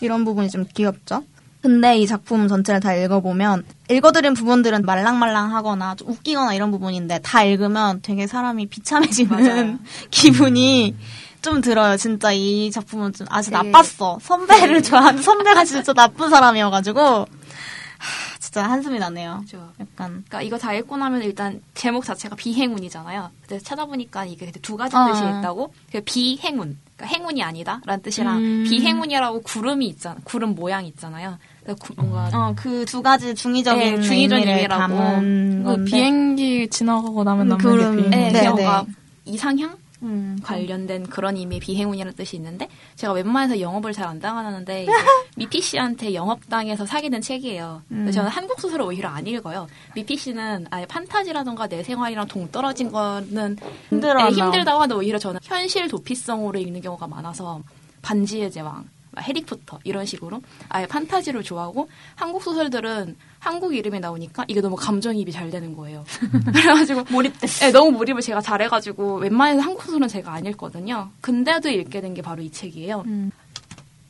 이런 0.00 0.24
부분이 0.24 0.50
좀 0.50 0.64
귀엽죠. 0.72 1.24
근데 1.62 1.96
이 1.98 2.06
작품 2.08 2.48
전체를 2.48 2.80
다 2.80 2.92
읽어보면 2.94 3.64
읽어드린 3.88 4.34
부분들은 4.34 4.84
말랑말랑하거나 4.84 5.94
좀 5.94 6.08
웃기거나 6.08 6.54
이런 6.54 6.72
부분인데 6.72 7.20
다 7.22 7.44
읽으면 7.44 8.00
되게 8.02 8.26
사람이 8.26 8.66
비참해지는. 8.66 9.78
기분이 10.10 10.96
좀 11.40 11.60
들어요. 11.60 11.96
진짜 11.96 12.32
이 12.32 12.70
작품은 12.72 13.12
좀 13.12 13.26
아주 13.30 13.50
되게- 13.50 13.70
나빴어. 13.70 14.18
선배를 14.20 14.82
좋아하는 14.82 15.22
선배가 15.22 15.64
진짜 15.64 15.92
나쁜 15.92 16.30
사람이어가지고 16.30 17.00
하, 17.00 18.38
진짜 18.40 18.64
한숨이 18.64 18.98
나네요. 18.98 19.38
그죠. 19.42 19.58
약간 19.78 20.24
그러니까 20.28 20.42
이거 20.42 20.58
다 20.58 20.72
읽고 20.74 20.96
나면 20.96 21.22
일단 21.22 21.60
제목 21.74 22.04
자체가 22.04 22.34
비행운이잖아요. 22.34 23.30
근데 23.46 23.62
찾아보니까 23.62 24.24
이게 24.24 24.50
두 24.62 24.76
가지 24.76 24.96
어. 24.96 25.06
뜻이 25.06 25.22
있다고. 25.22 25.72
그 25.92 26.00
비행운, 26.04 26.76
그러니까 26.96 27.06
행운이 27.16 27.40
아니다라는 27.42 28.02
뜻이랑 28.02 28.38
음. 28.38 28.64
비행운이라고 28.68 29.42
구름이 29.42 29.86
있잖아. 29.86 30.16
구름 30.24 30.56
모양 30.56 30.84
있잖아요. 30.86 31.38
그래서 31.64 31.78
구- 31.80 31.94
뭔가 31.96 32.28
어 32.32 32.54
그 32.56 32.84
두 32.84 33.02
가지 33.02 33.34
중의적인 33.34 33.96
네, 33.96 34.00
중의적인 34.02 34.48
의미라고. 34.48 34.80
담은 34.80 35.64
그 35.64 35.84
비행기 35.84 36.68
지나가고 36.68 37.22
나면 37.24 37.48
남는 37.48 37.64
구름, 37.70 37.96
게 37.96 38.02
비행기. 38.08 38.16
네, 38.16 38.32
네, 38.32 38.38
그냥 38.50 38.56
네. 38.86 38.92
이상향 39.24 39.76
음, 40.04 40.36
관련된 40.42 41.06
그런 41.06 41.36
의미의 41.36 41.60
비행운이라는 41.60 42.14
뜻이 42.16 42.34
있는데 42.34 42.66
제가 42.96 43.12
웬만해서 43.12 43.60
영업을 43.60 43.92
잘 43.92 44.08
안 44.08 44.18
당하는데 44.18 44.86
미피 45.36 45.60
씨한테 45.60 46.12
영업당해서 46.14 46.84
된 47.08 47.20
책이에요. 47.20 47.82
음. 47.92 48.10
저는 48.10 48.28
한국 48.28 48.60
소설을 48.60 48.84
오히려 48.84 49.08
안 49.10 49.24
읽어요. 49.28 49.68
미피 49.94 50.16
씨는 50.16 50.66
아예 50.70 50.84
판타지라던가 50.86 51.68
내 51.68 51.84
생활이랑 51.84 52.26
동떨어진 52.26 52.90
거는 52.90 53.56
힘들어하나. 53.90 54.28
네, 54.30 54.34
힘들다고 54.36 54.80
하는데 54.82 54.94
오히려 54.96 55.18
저는 55.20 55.38
현실 55.44 55.86
도피성으로 55.86 56.58
읽는 56.58 56.80
경우가 56.80 57.06
많아서 57.06 57.60
반지의 58.02 58.50
제왕, 58.50 58.74
막 58.74 58.84
해리포터 59.20 59.80
이런 59.84 60.06
식으로 60.06 60.40
아예 60.68 60.86
판타지를 60.86 61.42
좋아하고 61.42 61.88
한국 62.14 62.42
소설들은 62.42 63.16
한국 63.38 63.74
이름이 63.74 63.98
나오니까 64.00 64.44
이게 64.46 64.60
너무 64.60 64.76
감정이입이 64.76 65.32
잘 65.32 65.50
되는 65.50 65.74
거예요. 65.76 66.04
그래가지고 66.54 67.04
몰입됐어. 67.10 67.66
네, 67.66 67.72
너무 67.72 67.90
몰입을 67.90 68.22
제가 68.22 68.40
잘해가지고 68.40 69.16
웬만해서 69.16 69.60
한국 69.60 69.82
소설은 69.82 70.06
제가 70.08 70.32
안 70.32 70.46
읽거든요. 70.46 71.10
근데도 71.20 71.68
읽게 71.68 72.00
된 72.00 72.12
게 72.12 72.20
바로 72.22 72.42
이 72.42 72.50
책이에요. 72.52 73.02
음. 73.06 73.30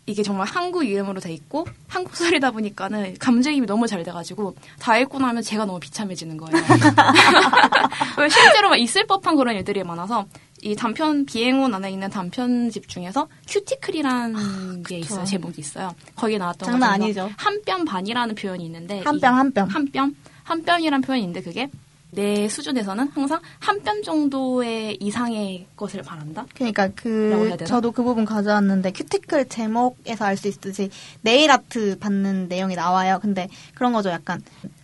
이게 0.06 0.24
정말 0.24 0.48
한국 0.48 0.84
이름으로 0.84 1.20
돼 1.20 1.32
있고 1.32 1.64
한국 1.86 2.16
소설이다 2.16 2.50
보니까는 2.50 3.14
감정이입이 3.20 3.66
너무 3.68 3.86
잘 3.86 4.02
돼가지고 4.02 4.56
다 4.80 4.98
읽고 4.98 5.20
나면 5.20 5.42
제가 5.44 5.64
너무 5.64 5.78
비참해지는 5.78 6.36
거예요. 6.38 6.52
왜 8.18 8.28
실제로 8.28 8.68
막 8.70 8.76
있을 8.76 9.06
법한 9.06 9.36
그런 9.36 9.54
일들이 9.54 9.84
많아서 9.84 10.26
이 10.62 10.76
단편 10.76 11.26
비행운 11.26 11.74
안에 11.74 11.90
있는 11.90 12.08
단편집 12.08 12.88
중에서 12.88 13.26
큐티클이라는 13.48 14.82
게 14.84 14.98
있어요. 14.98 15.24
제목이 15.24 15.60
있어요. 15.60 15.92
거기에 16.16 16.38
나왔던 16.38 16.66
장난 16.70 16.90
아니죠. 16.92 17.30
한 17.36 17.60
뼘 17.64 17.84
반이라는 17.84 18.34
표현이 18.34 18.64
있는데 18.66 19.00
한 19.00 19.16
이- 19.16 19.20
뼘, 19.20 19.34
한 19.34 19.52
뼘. 19.52 19.66
한 19.68 19.90
뼘? 19.90 20.14
한 20.44 20.64
뼘이란 20.64 21.00
표현이 21.02 21.22
있는데 21.24 21.42
그게 21.42 21.68
내 22.12 22.46
수준에서는 22.48 23.08
항상 23.08 23.40
한 23.58 23.82
뼘 23.82 24.02
정도의 24.02 24.98
이상의 25.00 25.66
것을 25.76 26.02
바란다? 26.02 26.46
그러니까 26.54 26.88
그? 26.94 27.56
저도 27.66 27.90
그 27.90 28.02
부분 28.02 28.24
가져왔는데 28.24 28.92
큐티클 28.92 29.48
제목에서 29.48 30.24
알 30.26 30.36
수 30.36 30.46
있듯이 30.48 30.90
네일 31.22 31.50
아트 31.50 31.98
받는 31.98 32.48
내용이 32.48 32.74
나와요. 32.76 33.18
근데 33.22 33.48
그런 33.74 33.92
거죠. 33.92 34.10
약간 34.10 34.42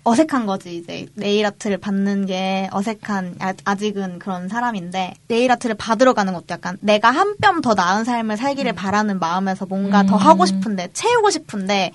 어색한 0.08 0.46
거지 0.46 0.76
이제 0.76 1.06
네일 1.14 1.44
아트를 1.46 1.76
받는 1.78 2.26
게 2.26 2.68
어색한 2.72 3.36
아- 3.40 3.52
아직은 3.64 4.18
그런 4.18 4.48
사람인데 4.48 5.14
네일 5.28 5.50
아트를 5.52 5.76
받으러 5.76 6.14
가는 6.14 6.32
것도 6.32 6.46
약간 6.50 6.76
내가 6.80 7.10
한 7.10 7.36
뼘 7.40 7.60
더 7.62 7.74
나은 7.74 8.04
삶을 8.04 8.36
살기를 8.36 8.72
바라는 8.74 9.18
마음에서 9.18 9.66
뭔가 9.66 10.02
더 10.04 10.16
음. 10.16 10.18
하고 10.18 10.46
싶은데 10.46 10.88
채우고 10.92 11.30
싶은데 11.30 11.92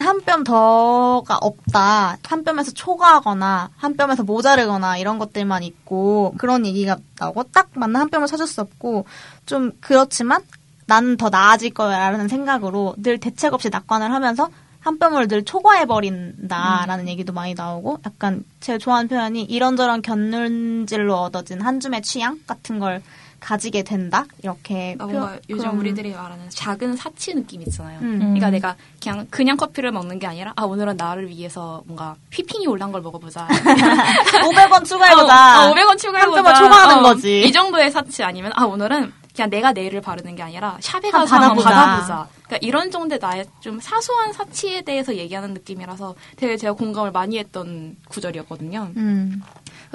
한 0.00 0.20
뼘 0.24 0.44
더가 0.44 1.38
없다. 1.40 2.18
한 2.24 2.44
뼘에서 2.44 2.72
초과하거나 2.72 3.70
한 3.76 3.96
뼘에서 3.96 4.22
모자르거나 4.24 4.98
이런 4.98 5.18
것들만 5.18 5.62
있고 5.62 6.34
그런 6.38 6.66
얘기가 6.66 6.96
나오고 7.18 7.44
딱 7.44 7.70
맞는 7.74 8.00
한 8.00 8.10
뼘을 8.10 8.26
찾을 8.26 8.46
수 8.46 8.60
없고 8.60 9.06
좀 9.46 9.72
그렇지만 9.80 10.42
나는 10.86 11.16
더 11.16 11.30
나아질 11.30 11.72
거야라는 11.72 12.28
생각으로 12.28 12.94
늘 12.98 13.18
대책 13.18 13.54
없이 13.54 13.70
낙관을 13.70 14.12
하면서 14.12 14.48
한 14.84 14.98
뼘을 14.98 15.28
늘 15.28 15.44
초과해 15.44 15.86
버린다라는 15.86 17.08
얘기도 17.08 17.32
많이 17.32 17.54
나오고 17.54 18.00
약간 18.06 18.44
제가 18.60 18.78
좋아하는 18.78 19.08
표현이 19.08 19.42
이런저런 19.44 20.02
견눈질로 20.02 21.14
얻어진 21.16 21.60
한 21.62 21.80
줌의 21.80 22.02
취향 22.02 22.38
같은 22.46 22.78
걸 22.78 23.02
가지게 23.40 23.82
된다 23.82 24.24
이렇게 24.42 24.96
아, 24.98 25.04
뭔가 25.04 25.32
표- 25.32 25.38
요즘 25.50 25.64
그런- 25.64 25.78
우리들이 25.78 26.12
말하는 26.12 26.48
작은 26.48 26.96
사치 26.96 27.34
느낌 27.34 27.60
있잖아요. 27.62 27.98
음. 28.00 28.18
그러니까 28.18 28.50
내가 28.50 28.76
그냥 29.02 29.26
그냥 29.28 29.56
커피를 29.58 29.90
먹는 29.92 30.18
게 30.18 30.26
아니라 30.26 30.52
아 30.56 30.62
오늘은 30.64 30.96
나를 30.96 31.28
위해서 31.28 31.82
뭔가 31.86 32.16
휘핑이 32.32 32.66
올란 32.66 32.90
걸 32.92 33.02
먹어보자. 33.02 33.46
500원 34.44 34.84
추가해보자. 34.84 35.34
아, 35.34 35.70
500원 35.72 35.98
추가해보자. 35.98 36.36
한 36.38 36.44
뼘을 36.44 36.54
초과하는 36.54 36.98
어, 36.98 37.02
거지. 37.02 37.42
이 37.42 37.52
정도의 37.52 37.90
사치 37.90 38.22
아니면 38.22 38.50
아 38.54 38.64
오늘은 38.64 39.12
그냥 39.34 39.50
내가 39.50 39.72
네일을 39.72 40.00
바르는 40.00 40.36
게 40.36 40.42
아니라 40.42 40.78
샵에 40.80 41.10
가서 41.10 41.34
한번 41.34 41.64
받아보자. 41.64 41.70
받아보자. 41.70 42.28
그러니까 42.44 42.58
이런 42.66 42.90
정도의 42.90 43.18
나의 43.18 43.46
좀 43.60 43.80
사소한 43.80 44.32
사치에 44.32 44.82
대해서 44.82 45.16
얘기하는 45.16 45.54
느낌이라서 45.54 46.14
되게 46.36 46.56
제가 46.56 46.74
공감을 46.74 47.10
많이 47.10 47.38
했던 47.38 47.96
구절이었거든요. 48.08 48.92
음. 48.96 49.42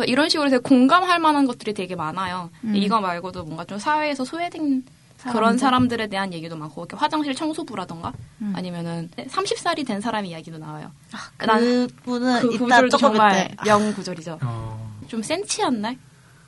이런 0.06 0.28
식으로 0.28 0.50
되게 0.50 0.62
공감할 0.62 1.20
만한 1.20 1.46
것들이 1.46 1.74
되게 1.74 1.96
많아요. 1.96 2.50
음. 2.66 2.76
이거 2.76 3.00
말고도 3.00 3.46
뭔가 3.46 3.64
좀 3.64 3.80
사회에서 3.80 4.26
소외된 4.26 4.84
그런 5.24 5.58
사람들? 5.58 5.60
사람들에 5.60 6.08
대한 6.08 6.34
얘기도 6.34 6.56
많고 6.56 6.82
이렇게 6.84 6.98
화장실 6.98 7.34
청소부라던가 7.34 8.14
음. 8.42 8.54
아니면은 8.56 9.10
30살이 9.18 9.86
된 9.86 10.02
사람 10.02 10.26
이야기도 10.26 10.58
나와요. 10.58 10.92
난 11.38 11.88
그분은 11.88 12.42
그 12.42 12.58
구절도 12.58 12.98
조금 12.98 13.16
정말 13.16 13.56
명 13.66 13.94
구절이죠. 13.94 14.40
어, 14.42 14.94
좀 15.08 15.22
센치한 15.22 15.82
날? 15.82 15.98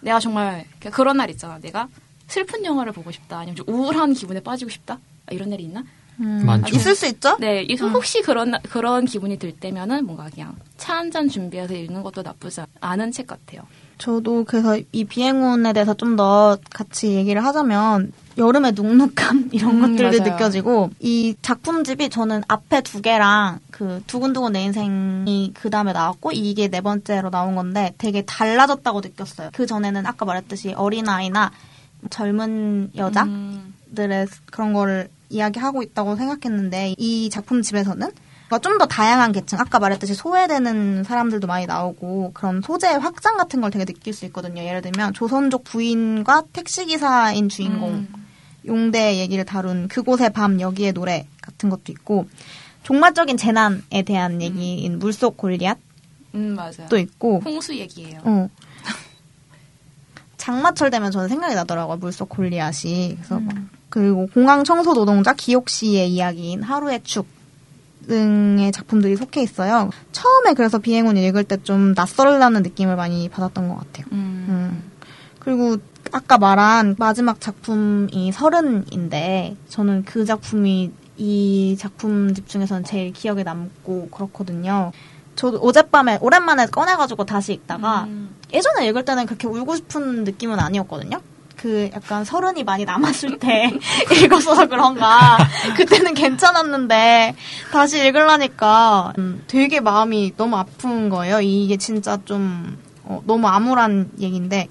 내가 0.02 0.20
정말 0.20 0.66
그러니까 0.80 0.90
그런 0.92 1.18
날 1.18 1.30
있잖아. 1.30 1.60
내가 1.60 1.88
슬픈 2.32 2.64
영화를 2.66 2.92
보고 2.94 3.12
싶다. 3.12 3.40
아니면 3.40 3.56
좀 3.56 3.66
우울한 3.70 4.14
기분에 4.14 4.40
빠지고 4.42 4.70
싶다. 4.72 4.96
아, 5.28 5.32
이런 5.32 5.50
날이 5.50 5.64
있나? 5.64 5.84
음, 6.20 6.44
많죠. 6.46 6.76
있을 6.76 6.96
수 6.96 7.08
있죠? 7.08 7.36
네, 7.40 7.64
이 7.64 7.76
혹시 7.76 8.22
그런 8.22 8.52
나- 8.52 8.60
그런 8.70 9.06
기분이 9.06 9.38
들 9.40 9.52
때면은 9.52 10.06
뭔가 10.06 10.30
그냥 10.34 10.56
차 10.78 10.94
한 10.96 11.12
잔 11.12 11.28
준비해서 11.30 11.74
읽는 11.74 12.04
것도 12.04 12.22
나쁘지 12.22 12.62
않은 12.80 13.12
책 13.12 13.28
같아요. 13.28 13.62
저도 13.98 14.44
그래서 14.46 14.80
이 14.92 15.04
비행운에 15.06 15.74
대해서 15.74 15.94
좀 15.94 16.16
더 16.16 16.58
같이 16.74 17.14
얘기를 17.14 17.44
하자면 17.44 18.12
여름의 18.38 18.74
눅눅함 18.74 19.50
이런 19.54 19.76
음, 19.76 19.82
것들도 19.82 20.18
맞아요. 20.20 20.34
느껴지고 20.34 20.90
이 21.00 21.36
작품집이 21.42 22.10
저는 22.10 22.44
앞에 22.48 22.82
두 22.82 23.02
개랑 23.02 23.60
그 23.72 24.02
두근두근 24.08 24.54
내 24.54 24.64
인생이 24.64 25.52
그 25.54 25.70
다음에 25.70 25.92
나왔고 25.94 26.32
이게 26.34 26.68
네 26.68 26.82
번째로 26.82 27.30
나온 27.30 27.56
건데 27.56 27.94
되게 27.98 28.22
달라졌다고 28.24 29.02
느꼈어요. 29.02 29.50
그 29.54 29.66
전에는 29.66 30.06
아까 30.06 30.26
말했듯이 30.26 30.74
어린 30.74 31.08
아이나 31.10 31.52
젊은 32.10 32.92
여자 32.96 33.24
음. 33.24 33.74
들의 33.96 34.28
그런 34.52 34.74
거를 34.74 35.10
이야기하고 35.30 35.84
있다고 35.84 36.16
생각했는데 36.16 36.96
이 36.98 37.30
작품집에서는 37.30 38.12
좀더 38.62 38.86
다양한 38.86 39.32
계층, 39.32 39.60
아까 39.60 39.80
말했듯이 39.80 40.14
소외되는 40.14 41.06
사람들도 41.06 41.48
많이 41.48 41.66
나오고 41.66 42.32
그런 42.34 42.62
소재의 42.62 43.00
확장 43.00 43.38
같은 43.38 43.62
걸 43.62 43.72
되게 43.72 43.86
느낄 43.86 44.14
수 44.14 44.26
있거든요. 44.26 44.62
예를 44.62 44.82
들면 44.82 45.14
조선족 45.14 45.64
부인과 45.64 46.44
택시기사인 46.52 47.48
주인공 47.48 47.90
음. 47.92 48.14
용대 48.66 49.18
얘기를 49.18 49.46
다룬 49.46 49.88
그곳의 49.88 50.34
밤 50.34 50.60
여기의 50.60 50.92
노래 50.92 51.28
같은 51.42 51.70
것도 51.70 51.92
있고 51.94 52.28
종말적인 52.84 53.38
재난에 53.38 54.02
대한 54.06 54.42
얘기인 54.42 55.00
물속 55.00 55.38
골리앗도 55.38 55.80
음, 56.36 56.56
맞아요. 56.56 56.88
있고 57.00 57.42
홍수 57.44 57.76
얘기예요. 57.76 58.20
어. 58.24 58.50
장마철 60.52 60.90
되면 60.90 61.12
저는 61.12 61.30
생각이 61.30 61.56
나더라고요. 61.56 61.98
물속 61.98 62.30
골리앗이. 62.30 63.16
그래서 63.16 63.40
막 63.40 63.56
그리고 63.90 64.28
공항 64.34 64.64
청소 64.64 64.94
노동자 64.94 65.34
기옥 65.34 65.70
씨의 65.70 66.10
이야기인 66.12 66.62
하루의 66.64 67.02
축 67.04 67.26
등의 68.08 68.72
작품들이 68.72 69.16
속해 69.16 69.42
있어요. 69.44 69.90
처음에 70.12 70.54
그래서 70.56 70.80
비행운 70.80 71.18
읽을 71.18 71.44
때 71.44 71.58
좀 71.58 71.94
낯설다는 71.96 72.64
느낌을 72.64 72.96
많이 72.96 73.30
받았던 73.30 73.70
것 73.70 73.76
같아요. 73.76 74.06
음. 74.12 74.46
음. 74.50 74.84
그리고 75.40 75.78
아까 76.12 76.38
말한 76.38 76.96
마지막 76.98 77.40
작품이 77.40 78.32
서른인데 78.34 79.56
저는 79.70 80.04
그 80.04 80.26
작품이 80.26 80.92
이 81.18 81.78
작품집 81.80 82.48
중에서는 82.48 82.84
제일 82.84 83.14
기억에 83.14 83.44
남고 83.44 84.10
그렇거든요. 84.10 84.92
저도 85.36 85.60
어젯밤에 85.60 86.18
오랜만에 86.22 86.66
꺼내가지고 86.66 87.26
다시 87.26 87.54
읽다가 87.54 88.04
음. 88.04 88.36
예전에 88.54 88.88
읽을 88.88 89.06
때는 89.06 89.26
그렇게 89.26 89.48
울고 89.48 89.76
싶은 89.76 90.24
느낌은 90.24 90.60
아니었거든요. 90.60 91.22
그 91.58 91.90
약간 91.94 92.26
서른이 92.26 92.64
많이 92.64 92.86
남았을 92.86 93.38
때 93.38 93.72
읽었어서 94.24 94.68
그런가 94.68 95.38
그때는 95.78 96.16
괜찮았는데 96.16 97.36
다시 97.72 98.04
읽으려니까 98.04 99.14
음, 99.20 99.44
되게 99.48 99.80
마음이 99.80 100.34
너무 100.38 100.58
아픈 100.58 101.10
거예요. 101.10 101.40
이게 101.42 101.78
진짜 101.78 102.18
좀 102.26 102.78
어, 103.04 103.22
너무 103.28 103.48
암울한 103.48 104.12
얘기인데 104.20 104.68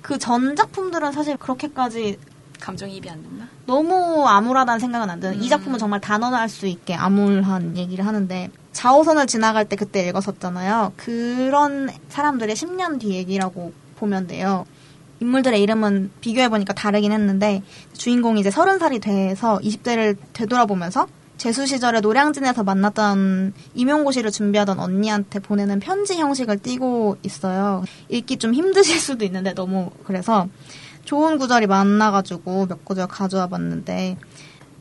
그 0.00 0.18
전 0.18 0.54
작품들은 0.56 1.12
사실 1.12 1.36
그렇게까지 1.36 2.18
감정이입이 2.60 3.10
안 3.10 3.22
된다? 3.22 3.46
너무 3.66 4.26
암울하다는 4.26 4.78
생각은 4.80 5.10
안 5.10 5.20
드는. 5.20 5.42
이 5.42 5.46
음. 5.46 5.48
작품은 5.50 5.78
정말 5.78 6.00
단언할 6.00 6.48
수 6.48 6.66
있게 6.66 6.94
암울한 6.94 7.76
얘기를 7.76 8.06
하는데 8.06 8.50
자오선을 8.76 9.26
지나갈 9.26 9.66
때 9.66 9.74
그때 9.74 10.06
읽었었잖아요. 10.06 10.92
그런 10.96 11.88
사람들의 12.10 12.54
10년 12.54 13.00
뒤 13.00 13.14
얘기라고 13.14 13.72
보면 13.96 14.26
돼요. 14.26 14.66
인물들의 15.20 15.62
이름은 15.62 16.10
비교해보니까 16.20 16.74
다르긴 16.74 17.10
했는데 17.10 17.62
주인공이 17.94 18.38
이제 18.40 18.50
30살이 18.50 19.00
돼서 19.00 19.58
20대를 19.62 20.18
되돌아보면서 20.34 21.08
재수 21.38 21.64
시절에 21.64 22.00
노량진에서 22.00 22.64
만났던 22.64 23.54
임용고시를 23.74 24.30
준비하던 24.30 24.78
언니한테 24.78 25.38
보내는 25.38 25.80
편지 25.80 26.16
형식을 26.16 26.58
띠고 26.58 27.16
있어요. 27.22 27.82
읽기 28.10 28.36
좀 28.36 28.52
힘드실 28.52 29.00
수도 29.00 29.24
있는데 29.24 29.54
너무 29.54 29.90
그래서 30.04 30.48
좋은 31.06 31.38
구절이 31.38 31.66
많아가지고 31.66 32.66
몇 32.66 32.84
구절 32.84 33.06
가져와 33.06 33.46
봤는데 33.46 34.18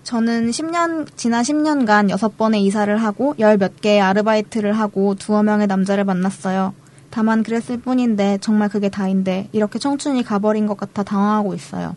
저는 0.06 0.52
10년, 0.52 1.08
지난 1.16 1.42
10년간 1.44 2.12
6번의 2.12 2.58
이사를 2.58 2.96
하고 2.96 3.34
열 3.40 3.58
몇 3.58 3.82
개의 3.82 4.02
아르바이트를 4.02 4.74
하고 4.74 5.16
두어 5.16 5.42
명의 5.42 5.66
남자를 5.66 6.04
만났어요. 6.04 6.76
다만 7.10 7.42
그랬을 7.42 7.80
뿐인데 7.82 8.38
정말 8.40 8.70
그게 8.70 8.88
다인데 8.88 9.50
이렇게 9.52 9.80
청춘이 9.80 10.22
가버린 10.22 10.68
것 10.68 10.78
같아 10.78 11.02
당황하고 11.02 11.56
있어요. 11.56 11.96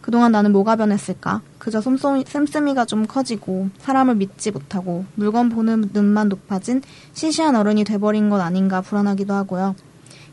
그동안 0.00 0.30
나는 0.30 0.52
뭐가 0.52 0.76
변했을까? 0.76 1.40
그저 1.58 1.80
쏨쏨, 1.80 2.22
씀씀이가 2.24 2.84
좀 2.84 3.06
커지고 3.08 3.70
사람을 3.78 4.14
믿지 4.14 4.52
못하고 4.52 5.04
물건 5.16 5.48
보는 5.48 5.90
눈만 5.92 6.28
높아진 6.28 6.80
시시한 7.12 7.56
어른이 7.56 7.82
돼버린 7.82 8.30
것 8.30 8.40
아닌가 8.40 8.80
불안하기도 8.82 9.34
하고요. 9.34 9.74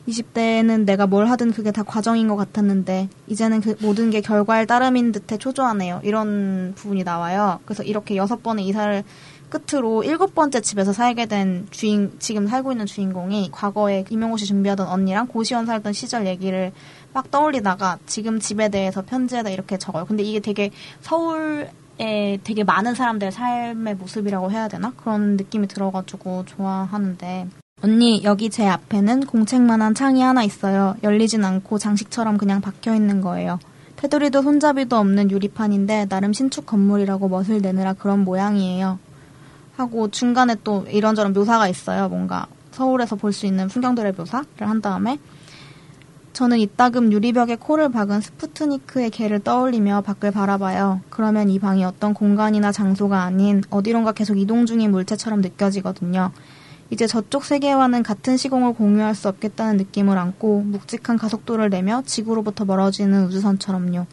20대에는 0.09 0.85
내가 0.85 1.07
뭘 1.07 1.27
하든 1.27 1.51
그게 1.51 1.71
다 1.71 1.83
과정인 1.83 2.27
것 2.27 2.35
같았는데 2.35 3.09
이제는 3.27 3.61
그 3.61 3.75
모든 3.81 4.09
게 4.09 4.21
결과에 4.21 4.65
따름인 4.65 5.11
듯해 5.11 5.37
초조하네요. 5.37 6.01
이런 6.03 6.73
부분이 6.75 7.03
나와요. 7.03 7.59
그래서 7.65 7.83
이렇게 7.83 8.15
여섯 8.15 8.43
번의 8.43 8.65
이사를 8.67 9.03
끝으로 9.49 10.03
일곱 10.03 10.35
번째 10.35 10.61
집에서 10.61 10.93
살게 10.93 11.25
된 11.25 11.67
주인 11.71 12.13
지금 12.19 12.47
살고 12.47 12.71
있는 12.71 12.85
주인공이 12.85 13.49
과거에 13.51 14.05
임용고시 14.09 14.45
준비하던 14.45 14.87
언니랑 14.87 15.27
고시원 15.27 15.65
살던 15.65 15.93
시절 15.93 16.27
얘기를 16.27 16.71
막 17.13 17.31
떠올리다가 17.31 17.97
지금 18.05 18.39
집에 18.39 18.69
대해서 18.69 19.01
편지에다 19.01 19.49
이렇게 19.49 19.77
적어요. 19.77 20.05
근데 20.05 20.23
이게 20.23 20.39
되게 20.39 20.69
서울 21.01 21.69
에 22.01 22.37
되게 22.45 22.63
많은 22.63 22.95
사람들의 22.95 23.33
삶의 23.33 23.95
모습이라고 23.95 24.51
해야 24.51 24.69
되나? 24.69 24.93
그런 24.95 25.35
느낌이 25.35 25.67
들어가지고 25.67 26.45
좋아하는데 26.45 27.49
언니, 27.81 28.23
여기 28.25 28.49
제 28.49 28.67
앞에는 28.67 29.25
공책만한 29.25 29.95
창이 29.95 30.21
하나 30.21 30.43
있어요. 30.43 30.95
열리진 31.01 31.45
않고 31.45 31.77
장식처럼 31.77 32.37
그냥 32.37 32.59
박혀 32.59 32.93
있는 32.93 33.21
거예요. 33.21 33.57
테두리도 33.95 34.41
손잡이도 34.41 34.97
없는 34.97 35.31
유리판인데 35.31 36.07
나름 36.09 36.33
신축 36.33 36.65
건물이라고 36.65 37.29
멋을 37.29 37.61
내느라 37.61 37.93
그런 37.93 38.25
모양이에요. 38.25 38.99
하고 39.77 40.09
중간에 40.09 40.55
또 40.63 40.85
이런저런 40.89 41.31
묘사가 41.33 41.69
있어요. 41.69 42.09
뭔가 42.09 42.47
서울에서 42.71 43.15
볼 43.15 43.31
수 43.31 43.45
있는 43.45 43.67
풍경들의 43.69 44.13
묘사를 44.17 44.45
한 44.59 44.81
다음에 44.81 45.17
저는 46.33 46.59
이따금 46.59 47.11
유리벽에 47.11 47.55
코를 47.55 47.89
박은 47.89 48.21
스푸트니크의 48.21 49.09
개를 49.09 49.39
떠올리며 49.39 50.01
밖을 50.01 50.31
바라봐요. 50.31 51.01
그러면 51.09 51.49
이 51.49 51.59
방이 51.59 51.83
어떤 51.83 52.13
공간이나 52.13 52.71
장소가 52.71 53.23
아닌 53.23 53.61
어디론가 53.69 54.11
계속 54.13 54.37
이동 54.37 54.65
중인 54.65 54.91
물체처럼 54.91 55.41
느껴지거든요. 55.41 56.31
이제 56.91 57.05
저쪽 57.05 57.45
세계와는 57.45 58.01
같은 58.03 58.35
시공을 58.37 58.73
공유할 58.73 59.13
수 59.13 59.27
없겠다는 59.27 59.77
느낌을 59.77 60.17
안고 60.17 60.61
묵직한 60.61 61.17
가속도를 61.17 61.69
내며 61.69 62.01
지구로부터 62.05 62.65
멀어지는 62.65 63.25
우주선처럼요. 63.27 64.05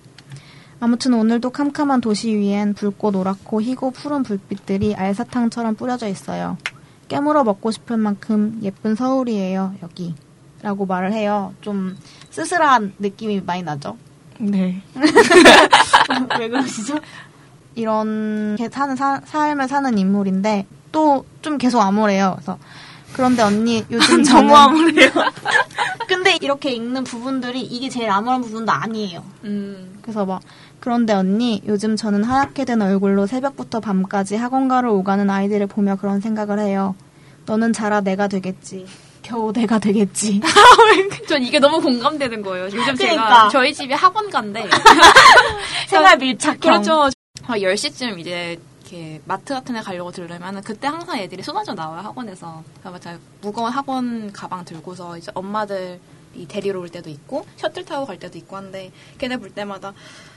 아무튼 0.78 1.14
오늘도 1.14 1.50
캄캄한 1.50 2.02
도시 2.02 2.34
위엔 2.34 2.74
붉고 2.74 3.10
노랗고 3.12 3.62
희고 3.62 3.92
푸른 3.92 4.22
불빛들이 4.22 4.94
알사탕처럼 4.94 5.74
뿌려져 5.74 6.06
있어요. 6.06 6.58
깨물어 7.08 7.44
먹고 7.44 7.70
싶을 7.70 7.96
만큼 7.96 8.58
예쁜 8.62 8.94
서울이에요, 8.94 9.76
여기. 9.82 10.14
라고 10.60 10.84
말을 10.84 11.12
해요. 11.14 11.54
좀 11.62 11.96
쓸쓸한 12.30 12.94
느낌이 12.98 13.40
많이 13.40 13.62
나죠? 13.62 13.96
네. 14.38 14.82
왜 16.38 16.48
그러시죠? 16.48 16.98
이런 17.74 18.56
게 18.56 18.68
사는 18.68 18.96
사- 18.96 19.20
삶을 19.24 19.68
사는 19.68 19.96
인물인데 19.96 20.66
또 20.96 21.26
좀 21.42 21.58
계속 21.58 21.80
암울해요. 21.80 22.32
그래서 22.36 22.58
그런데 23.12 23.42
언니 23.42 23.84
요즘 23.90 24.24
저는 24.24 24.48
너무 24.48 24.56
아무래요. 24.56 25.10
근데 26.08 26.36
이렇게 26.40 26.70
읽는 26.72 27.04
부분들이 27.04 27.60
이게 27.62 27.88
제일 27.88 28.10
암울한 28.10 28.40
부분도 28.42 28.72
아니에요. 28.72 29.22
음. 29.44 29.98
그래서 30.02 30.24
막 30.26 30.40
그런데 30.80 31.12
언니 31.12 31.62
요즘 31.66 31.96
저는 31.96 32.24
하얗게 32.24 32.64
된 32.64 32.82
얼굴로 32.82 33.26
새벽부터 33.26 33.80
밤까지 33.80 34.36
학원가를 34.36 34.88
오가는 34.88 35.28
아이들을 35.30 35.66
보며 35.68 35.96
그런 35.96 36.20
생각을 36.20 36.58
해요. 36.58 36.94
너는 37.46 37.72
자라 37.72 38.00
내가 38.00 38.26
되겠지. 38.26 38.86
겨우 39.22 39.52
내가 39.52 39.78
되겠지. 39.78 40.40
전 41.28 41.42
이게 41.42 41.58
너무 41.58 41.80
공감되는 41.80 42.42
거예요. 42.42 42.66
요즘 42.66 42.96
제가 42.96 42.96
그러니까. 42.96 43.48
저희 43.50 43.74
집이 43.74 43.92
학원가인데 43.94 44.68
생활 45.88 46.16
밀착형. 46.18 46.58
그렇죠. 46.60 47.10
한 47.42 47.58
10시쯤 47.60 48.18
이제 48.18 48.58
이렇게 48.86 49.20
마트 49.24 49.52
같은 49.52 49.74
데 49.74 49.80
가려고 49.80 50.12
들으면 50.12 50.62
그때 50.62 50.86
항상 50.86 51.18
애들이 51.18 51.42
쏟아져 51.42 51.74
나와요, 51.74 52.02
학원에서. 52.02 52.62
제가 52.82 53.18
무거운 53.40 53.72
학원 53.72 54.32
가방 54.32 54.64
들고서 54.64 55.18
이제 55.18 55.32
엄마들 55.34 55.98
이 56.34 56.46
데리러 56.46 56.78
올 56.80 56.88
때도 56.88 57.10
있고 57.10 57.46
셔틀 57.56 57.84
타고 57.84 58.06
갈 58.06 58.18
때도 58.18 58.38
있고 58.38 58.56
한데 58.56 58.92
걔네 59.18 59.38
볼 59.38 59.50
때마다 59.50 59.94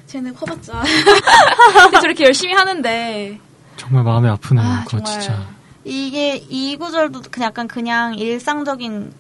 쟤네 0.08 0.32
커봤자 0.32 0.82
저렇게 2.02 2.24
열심히 2.24 2.54
하는데 2.54 3.40
정말 3.76 4.04
마음이 4.04 4.28
아프네요. 4.30 4.66
아, 4.66 4.84
그거 4.86 5.04
정말. 5.04 5.22
진짜. 5.22 5.48
이게 5.84 6.38
이 6.38 6.78
구절도 6.78 7.24
그냥 7.30 7.48
약간 7.48 7.68
그냥 7.68 8.16
일상적인 8.16 9.14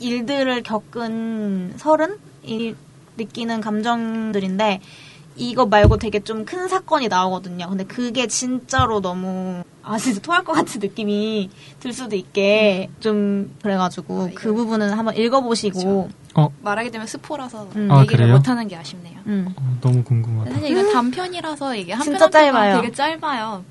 일들을 0.00 0.62
겪은 0.62 1.74
서른 1.76 2.18
이 2.42 2.74
느끼는 3.16 3.60
감정들인데 3.60 4.80
이거 5.36 5.66
말고 5.66 5.98
되게 5.98 6.20
좀 6.20 6.44
큰 6.46 6.68
사건이 6.68 7.08
나오거든요. 7.08 7.68
근데 7.68 7.84
그게 7.84 8.26
진짜로 8.26 9.00
너무 9.00 9.62
아 9.82 9.98
진짜 9.98 10.20
토할 10.20 10.44
것 10.44 10.52
같은 10.52 10.80
느낌이 10.80 11.50
들 11.80 11.92
수도 11.92 12.16
있게 12.16 12.88
좀 13.00 13.54
그래가지고 13.62 14.30
그 14.34 14.52
부분은 14.52 14.92
한번 14.92 15.16
읽어보시고 15.16 16.08
어. 16.34 16.48
말하게 16.62 16.90
되면 16.90 17.06
스포라서 17.06 17.68
음. 17.76 17.90
아, 17.90 18.00
얘기를 18.02 18.24
그래요? 18.26 18.36
못하는 18.36 18.68
게 18.68 18.76
아쉽네요. 18.76 19.18
음. 19.26 19.54
어, 19.56 19.76
너무 19.80 20.02
궁금하다. 20.04 20.52
사실 20.52 20.70
이거 20.70 20.92
단편이라서 20.92 21.74
이게 21.76 21.92
한편 21.92 22.12
진짜 22.14 22.30
짧아요. 22.30 22.80
되게 22.80 22.92
짧아요. 22.92 23.64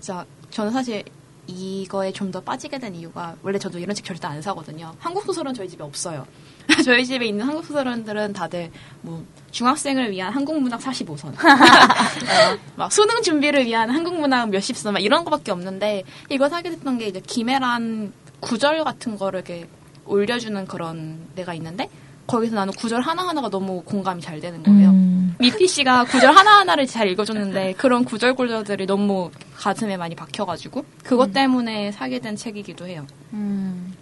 진짜 0.00 0.24
저는 0.50 0.70
사실 0.72 1.02
이거에 1.46 2.12
좀 2.12 2.30
더 2.32 2.40
빠지게 2.40 2.78
된 2.78 2.94
이유가 2.94 3.34
원래 3.42 3.58
저도 3.58 3.78
이런 3.78 3.94
책 3.94 4.04
절대 4.06 4.26
안 4.26 4.40
사거든요. 4.40 4.94
한국 5.00 5.24
소설은 5.24 5.52
저희 5.54 5.68
집에 5.68 5.82
없어요. 5.84 6.24
저희 6.84 7.04
집에 7.04 7.26
있는 7.26 7.46
한국 7.46 7.64
소설들은 7.64 8.32
다들 8.32 8.70
뭐 9.02 9.24
중학생을 9.50 10.10
위한 10.10 10.32
한국 10.32 10.60
문학 10.60 10.80
45선, 10.80 11.28
어, 11.36 12.58
막 12.76 12.90
수능 12.90 13.20
준비를 13.22 13.66
위한 13.66 13.90
한국 13.90 14.18
문학 14.18 14.48
몇십 14.50 14.76
선, 14.76 14.94
막 14.94 15.00
이런 15.00 15.24
거밖에 15.24 15.52
없는데 15.52 16.04
이거 16.30 16.48
사게 16.48 16.70
됐던 16.70 16.98
게 16.98 17.06
이제 17.06 17.20
김애란 17.20 18.12
구절 18.40 18.82
같은 18.84 19.16
거를 19.16 19.40
이렇게 19.40 19.68
올려주는 20.04 20.66
그런 20.66 21.28
데가 21.34 21.54
있는데 21.54 21.88
거기서 22.26 22.54
나는 22.54 22.72
구절 22.72 23.02
하나하나가 23.02 23.50
너무 23.50 23.82
공감이 23.82 24.22
잘 24.22 24.40
되는 24.40 24.62
거예요. 24.62 24.90
음. 24.90 25.34
미피 25.38 25.66
씨가 25.66 26.04
구절 26.04 26.34
하나하나를 26.34 26.86
잘 26.86 27.08
읽어줬는데 27.08 27.74
그런 27.74 28.04
구절 28.04 28.34
구절들이 28.34 28.86
너무 28.86 29.30
가슴에 29.56 29.96
많이 29.96 30.14
박혀가지고 30.14 30.84
그것 31.04 31.32
때문에 31.32 31.92
사게 31.92 32.20
된 32.20 32.36
책이기도 32.36 32.86
해요. 32.86 33.06
음. 33.32 33.94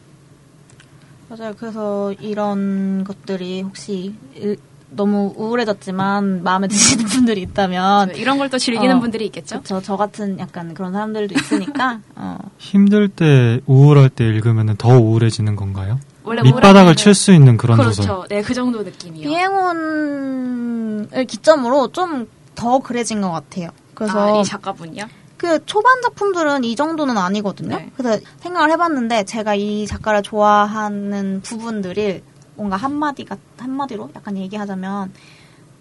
맞아요. 1.31 1.55
그래서 1.59 2.13
이런 2.21 3.05
것들이 3.05 3.63
혹시 3.63 4.15
일- 4.35 4.59
너무 4.93 5.33
우울해졌지만 5.37 6.43
마음에 6.43 6.67
드시는 6.67 7.05
분들이 7.07 7.43
있다면 7.43 8.17
이런 8.17 8.39
걸 8.39 8.49
또 8.51 8.59
즐기는 8.59 8.97
어, 8.97 9.01
분들이 9.01 9.27
있겠죠? 9.27 9.61
저, 9.63 9.81
저 9.81 9.97
같은 9.97 10.41
약간 10.41 10.75
그런 10.75 10.93
사람들도 10.93 11.33
있으니까 11.39 12.01
어. 12.17 12.37
힘들 12.59 13.09
때, 13.09 13.61
우울할 13.67 14.09
때 14.11 14.25
읽으면 14.27 14.75
더 14.77 14.89
우울해지는 14.99 15.55
건가요? 15.55 16.01
원래 16.25 16.43
밑바닥을 16.43 16.97
칠 16.97 17.15
수 17.15 17.33
있는 17.33 17.57
그런 17.57 17.77
그렇죠. 17.79 18.03
소설. 18.03 18.27
네, 18.29 18.43
그 18.43 18.53
정도 18.53 18.83
느낌이요. 18.83 19.29
비행운을 19.29 21.25
기점으로 21.27 21.89
좀 21.93 22.27
더 22.57 22.79
그래진 22.81 23.23
것 23.23 23.31
같아요. 23.31 23.71
그래서 23.95 24.37
아, 24.39 24.41
이 24.41 24.45
작가분이요? 24.45 25.07
그 25.41 25.65
초반 25.65 26.03
작품들은 26.03 26.65
이 26.65 26.77
정도는 26.77 27.17
아니거든요. 27.17 27.77
네. 27.77 27.91
그래서 27.97 28.23
생각을 28.41 28.71
해봤는데 28.73 29.25
제가 29.25 29.55
이 29.55 29.87
작가를 29.87 30.23
좋아하는 30.23 31.41
부분들이 31.41 32.23
뭔가 32.57 32.77
한마디가 32.77 33.39
한마디로 33.57 34.11
약간 34.15 34.37
얘기하자면 34.37 35.11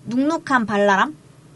눅눅한 0.05 0.65
발랄함, 0.65 1.13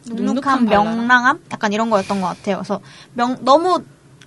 눅눅한, 0.09 0.25
눅눅한 0.25 0.65
발랄함? 0.65 0.97
명랑함, 0.97 1.43
약간 1.53 1.71
이런 1.71 1.89
거였던 1.89 2.19
것 2.19 2.27
같아요. 2.27 2.57
그래서 2.57 2.81
명 3.13 3.37
너무 3.39 3.81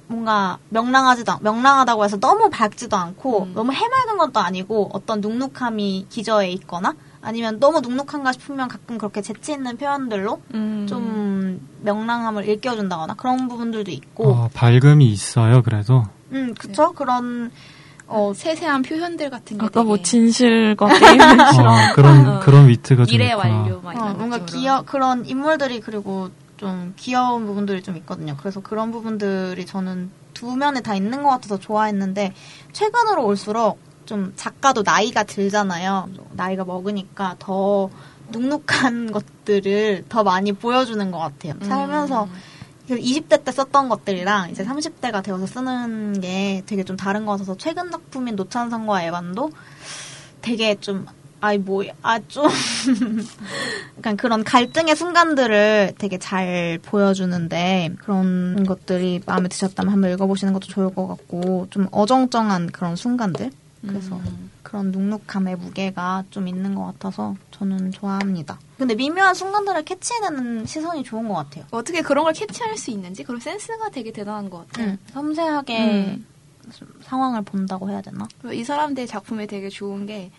뭔가 0.08 0.58
명랑하지도 0.68 1.32
않- 1.32 1.38
명랑하다고 1.42 2.04
해서 2.04 2.16
너무 2.18 2.48
밝지도 2.50 2.96
않고 2.96 3.44
음. 3.44 3.52
너무 3.54 3.72
해맑은 3.72 4.18
것도 4.18 4.40
아니고 4.40 4.90
어떤 4.92 5.20
눅눅함이 5.20 6.06
기저에 6.08 6.50
있거나 6.52 6.94
아니면 7.20 7.58
너무 7.58 7.80
눅눅한가 7.80 8.32
싶으면 8.32 8.68
가끔 8.68 8.98
그렇게 8.98 9.20
재치 9.20 9.52
있는 9.52 9.76
표현들로 9.76 10.40
음. 10.54 10.86
좀 10.88 11.60
명랑함을 11.82 12.46
일깨워준다거나 12.48 13.14
그런 13.14 13.48
부분들도 13.48 13.90
있고, 13.90 14.28
어, 14.30 14.48
밝음이 14.54 15.06
있어요, 15.06 15.62
그래도. 15.62 16.04
음, 16.30 16.54
그쵸? 16.56 16.92
그런, 16.92 17.50
어, 18.06 18.32
세세한 18.32 18.82
표현들 18.82 19.30
같은 19.30 19.58
게 19.58 19.66
아까 19.66 19.82
뭐 19.82 19.96
되게 19.96 20.04
진실과 20.04 20.86
게임을 20.86 21.52
싫어. 21.52 21.72
어, 21.72 21.76
그런, 21.96 22.28
어. 22.28 22.40
그런 22.40 22.68
위트가 22.68 23.06
좀 23.06 23.12
미래. 23.18 23.32
완료 23.32 23.80
막 23.80 23.90
어, 23.90 23.92
이런 23.92 24.18
뭔가. 24.18 24.44
귀여, 24.44 24.82
그런 24.86 25.26
인물들이 25.26 25.80
그리고 25.80 26.30
좀 26.56 26.94
귀여운 26.96 27.46
부분들이 27.46 27.82
좀 27.82 27.96
있거든요. 27.98 28.36
그래서 28.38 28.60
그런 28.60 28.90
부분들이 28.90 29.66
저는 29.66 30.10
두 30.34 30.56
면에 30.56 30.80
다 30.80 30.94
있는 30.94 31.22
것 31.22 31.30
같아서 31.30 31.58
좋아했는데, 31.58 32.34
최근으로 32.72 33.24
올수록 33.24 33.78
좀 34.06 34.32
작가도 34.36 34.82
나이가 34.82 35.24
들잖아요. 35.24 36.08
나이가 36.32 36.64
먹으니까 36.64 37.36
더 37.38 37.90
눅눅한 38.30 39.12
것들을 39.12 40.04
더 40.08 40.22
많이 40.22 40.52
보여주는 40.52 41.10
것 41.10 41.18
같아요. 41.18 41.54
음. 41.60 41.68
살면서 41.68 42.28
20대 42.88 43.44
때 43.44 43.50
썼던 43.50 43.88
것들이랑 43.88 44.50
이제 44.50 44.64
30대가 44.64 45.22
되어서 45.22 45.46
쓰는 45.46 46.20
게 46.20 46.62
되게 46.66 46.84
좀 46.84 46.96
다른 46.96 47.26
것 47.26 47.32
같아서 47.32 47.56
최근 47.56 47.90
작품인 47.90 48.36
노찬성과 48.36 49.02
에반도 49.02 49.50
되게 50.40 50.76
좀 50.76 51.06
아이 51.40 51.58
뭐야 51.58 51.92
아 52.02 52.18
좀 52.28 52.48
약간 53.98 54.16
그런 54.16 54.44
갈등의 54.44 54.96
순간들을 54.96 55.94
되게 55.98 56.18
잘 56.18 56.78
보여주는데 56.82 57.94
그런 57.98 58.64
것들이 58.64 59.20
마음에 59.26 59.48
드셨다면 59.48 59.92
한번 59.92 60.12
읽어보시는 60.12 60.52
것도 60.52 60.66
좋을 60.66 60.94
것 60.94 61.06
같고 61.06 61.66
좀 61.70 61.88
어정쩡한 61.90 62.68
그런 62.72 62.96
순간들 62.96 63.50
그래서 63.86 64.16
음. 64.16 64.50
그런 64.62 64.90
눅눅함의 64.90 65.56
무게가 65.56 66.24
좀 66.30 66.48
있는 66.48 66.74
것 66.74 66.84
같아서 66.86 67.36
저는 67.52 67.92
좋아합니다. 67.92 68.58
근데 68.78 68.94
미묘한 68.94 69.34
순간들을 69.34 69.84
캐치해내는 69.84 70.66
시선이 70.66 71.04
좋은 71.04 71.28
것 71.28 71.34
같아요. 71.34 71.64
어떻게 71.70 72.02
그런 72.02 72.24
걸 72.24 72.32
캐치할 72.32 72.76
수 72.76 72.90
있는지 72.90 73.22
그런 73.22 73.40
센스가 73.40 73.90
되게 73.90 74.10
대단한 74.10 74.50
것 74.50 74.66
같아요. 74.66 74.88
음, 74.88 74.98
섬세하게 75.12 75.84
음. 75.84 76.26
상황을 77.02 77.42
본다고 77.42 77.88
해야 77.90 78.00
되나? 78.00 78.26
이 78.52 78.64
사람들 78.64 79.06
작품이 79.06 79.46
되게 79.46 79.68
좋은 79.68 80.04
게 80.04 80.32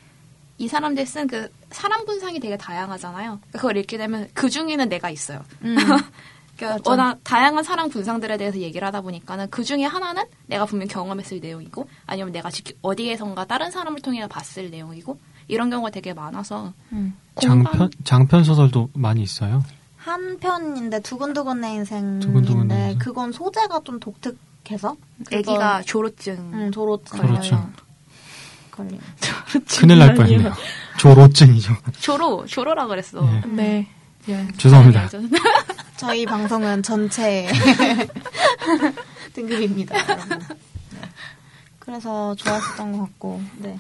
이 0.58 0.68
사람들 0.68 1.06
쓴 1.06 1.28
그 1.28 1.52
사람 1.72 2.06
분상이 2.06 2.40
되게 2.40 2.58
다양하잖아요. 2.58 3.40
그걸 3.52 3.78
읽게 3.78 3.98
되면 3.98 4.28
그 4.34 4.50
중에는 4.50 4.90
내가 4.90 5.10
있어요. 5.10 5.42
음. 5.64 5.76
그러니까. 6.58 6.90
워낙 6.90 7.20
다양한 7.24 7.64
사람 7.64 7.90
분상들에 7.90 8.38
대해서 8.38 8.58
얘기를 8.58 8.86
하다 8.88 9.02
보니까는 9.02 9.50
그 9.52 9.64
중에 9.64 9.84
하나는 9.84 10.24
내가 10.48 10.66
분명 10.66 10.88
경험했을 10.88 11.40
내용이고 11.40 11.88
아니면 12.08 12.32
내가 12.32 12.50
어디에선가 12.82 13.46
다른 13.46 13.70
사람을 13.70 14.02
통해 14.02 14.26
봤을 14.28 14.72
내용이고 14.72 15.20
이런 15.48 15.70
경우가 15.70 15.92
되게 15.92 16.14
많아서 16.14 16.74
음. 16.92 17.16
장편, 17.40 17.92
장편 18.04 18.44
소설도 18.44 18.90
많이 18.96 19.22
있어요. 19.22 19.64
한 19.98 20.40
편인데 20.40 21.02
두근두근 21.02 21.62
내 21.62 21.76
인생인데 21.76 22.26
두근두근 22.26 22.68
내 22.70 22.76
인생. 22.86 22.98
그건 23.00 23.32
소재가 23.32 23.82
좀 23.84 24.00
독특해서 24.00 24.96
애기가 25.32 25.84
조로증 25.84 26.34
음, 26.54 26.72
조로증 26.72 27.18
조로증. 27.20 27.58
걸림. 28.78 29.00
큰일 29.80 30.00
날 30.00 30.14
뻔했네요. 30.14 30.54
조로증이죠. 31.00 31.76
조로 32.00 32.46
조로라 32.46 32.88
그랬어. 32.88 33.20
예. 33.26 33.48
네. 33.48 33.88
예. 34.30 34.48
죄송합니다. 34.58 35.02
알죠? 35.02 35.22
저희 35.98 36.26
방송은 36.26 36.84
전체 36.84 37.48
등급입니다, 39.34 39.96
여러분. 40.08 40.40
네. 40.40 41.00
그래서 41.80 42.36
좋았었던 42.36 42.92
것 42.92 43.00
같고, 43.00 43.42
네. 43.58 43.78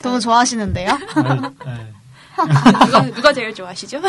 너무 0.00 0.20
좋아하시는데요? 0.20 0.90
아, 0.90 1.34
네. 1.64 1.92
누가 2.84 3.02
누가 3.06 3.32
제일 3.32 3.54
좋아하시죠? 3.54 4.00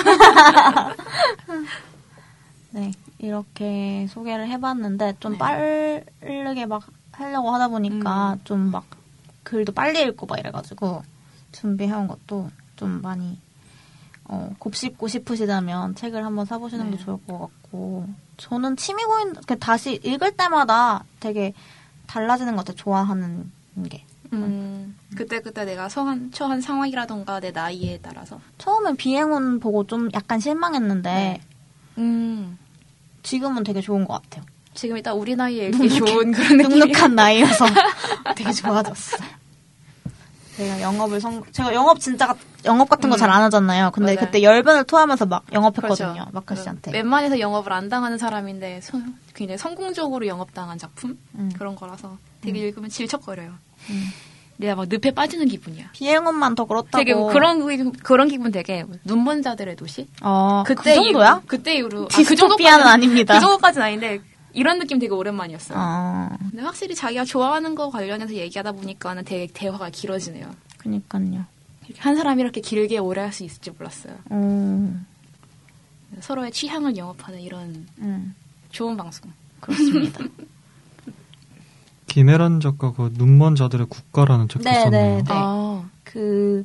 네. 2.72 2.92
이렇게 3.20 4.08
소개를 4.10 4.50
해봤는데, 4.50 5.16
좀 5.22 5.34
네. 5.34 5.38
빠르게 5.38 6.66
막 6.66 6.84
하려고 7.14 7.52
하다 7.52 7.70
보니까, 7.70 8.38
좀막 8.44 8.86
글도 9.46 9.72
빨리 9.72 10.02
읽고 10.02 10.26
막 10.26 10.38
이래가지고, 10.38 11.04
준비해온 11.54 12.08
것도 12.08 12.50
좀 12.76 13.02
많이, 13.02 13.40
어, 14.26 14.54
곱씹고 14.60 15.08
싶으시다면 15.08 15.96
책을 15.96 16.26
한번 16.26 16.46
사보시는 16.46 16.92
게 16.92 16.98
네. 16.98 17.04
좋을 17.04 17.18
것 17.26 17.40
같고, 17.40 18.10
저는 18.36 18.76
취미 18.76 19.04
고인, 19.04 19.34
그 19.48 19.58
다시 19.58 20.02
읽을 20.04 20.36
때마다 20.36 21.06
되게 21.22 21.54
달라지는 22.08 22.58
것 22.58 22.66
같아요, 22.66 22.76
좋아하는 22.76 23.52
게. 23.90 24.04
음, 24.34 24.98
그때 25.16 25.40
그때 25.40 25.64
내가 25.64 25.88
처한 25.88 26.32
처한 26.32 26.60
상황이라던가 26.60 27.40
내 27.40 27.52
나이에 27.52 28.00
따라서. 28.02 28.42
처음엔 28.58 28.98
비행운 28.98 29.60
보고 29.60 29.86
좀 29.86 30.10
약간 30.14 30.40
실망했는데, 30.40 31.10
네. 31.10 31.42
음, 31.98 32.58
지금은 33.24 33.64
되게 33.64 33.80
좋은 33.80 34.04
것 34.06 34.22
같아요. 34.22 34.44
지금 34.76 34.98
일단 34.98 35.16
우리 35.16 35.36
나이에 35.36 35.68
읽기 35.70 35.90
좋은 35.90 36.32
그런. 36.32 36.58
눅눅한 36.58 37.16
나이여서 37.16 37.66
되게 38.36 38.52
좋아졌어요. 38.52 39.22
제가 40.58 40.82
영업을 40.82 41.20
성, 41.20 41.44
제가 41.52 41.74
영업 41.74 42.00
진짜, 42.00 42.28
가- 42.28 42.36
영업 42.64 42.88
같은 42.90 43.10
거 43.10 43.18
음. 43.18 43.20
잘안 43.20 43.42
하잖아요. 43.44 43.92
근데 43.92 44.16
맞아요. 44.16 44.26
그때 44.26 44.42
열변을 44.42 44.86
토하면서 44.86 45.26
막 45.26 45.44
영업했거든요. 45.52 46.14
그렇죠. 46.14 46.30
마크 46.32 46.56
씨한테. 46.56 46.92
웬만해서 46.92 47.40
영업을 47.42 47.74
안 47.74 47.90
당하는 47.90 48.18
사람인데 48.18 48.80
성- 48.82 49.16
굉장히 49.34 49.58
성공적으로 49.58 50.26
영업당한 50.28 50.78
작품 50.78 51.18
음. 51.36 51.52
그런 51.58 51.76
거라서 51.76 52.18
되게 52.42 52.60
읽으면 52.60 52.90
질척거려요. 52.90 53.52
음. 53.90 54.04
내가 54.58 54.76
막 54.76 54.88
늪에 54.88 55.12
빠지는 55.12 55.48
기분이야. 55.50 55.90
비행운만 55.92 56.56
더 56.56 56.64
그렇다고. 56.64 56.98
되게 57.00 57.14
뭐 57.14 57.34
그런 57.34 57.68
기- 57.92 58.00
그런 58.02 58.30
기분 58.30 58.54
되게 58.54 58.86
눈먼 59.04 59.42
자들의 59.42 59.76
도시. 59.76 60.08
어, 60.22 60.64
그때 60.66 60.96
그 60.96 61.04
정도야? 61.04 61.32
이후, 61.32 61.42
그때 61.48 61.76
이후로 61.76 62.06
아, 62.06 62.08
디스토피아는 62.08 62.88
아닙니다. 62.88 63.34
그 63.34 63.42
정도까지는 63.42 63.86
아닌데 63.86 64.22
이런 64.56 64.80
느낌 64.80 65.00
되게 65.00 65.14
오랜만이었어요. 65.14 65.78
어, 65.78 66.30
근데 66.50 66.62
확실히 66.64 66.96
자기가 66.96 67.26
좋아하는 67.26 67.76
거 67.76 67.90
관련해서 67.90 68.34
얘기하다 68.34 68.72
보니까는 68.72 69.24
되게 69.26 69.48
대화가 69.54 69.90
길어지네요. 69.90 70.50
그니까요. 70.78 71.46
한 71.98 72.16
사람이 72.16 72.42
이렇게 72.42 72.62
길게 72.62 72.98
오래 72.98 73.22
할 73.22 73.32
수 73.32 73.44
있을지 73.44 73.70
몰랐어요. 73.72 74.16
음, 74.32 75.06
서로의 76.20 76.52
취향을 76.52 76.98
영업하는 76.98 77.42
이런 77.42 77.86
음, 78.00 78.34
좋은 78.72 78.96
방송. 78.98 79.32
그렇습니다. 79.60 80.24
김혜란 82.08 82.60
작가가 82.62 83.10
눈먼 83.14 83.56
자들의 83.56 83.88
국가라는 83.88 84.48
책도 84.48 84.70
네, 84.70 84.82
썼네요. 84.84 85.16
네, 85.18 85.24
네. 85.24 85.24
아, 85.30 85.84
그, 86.04 86.64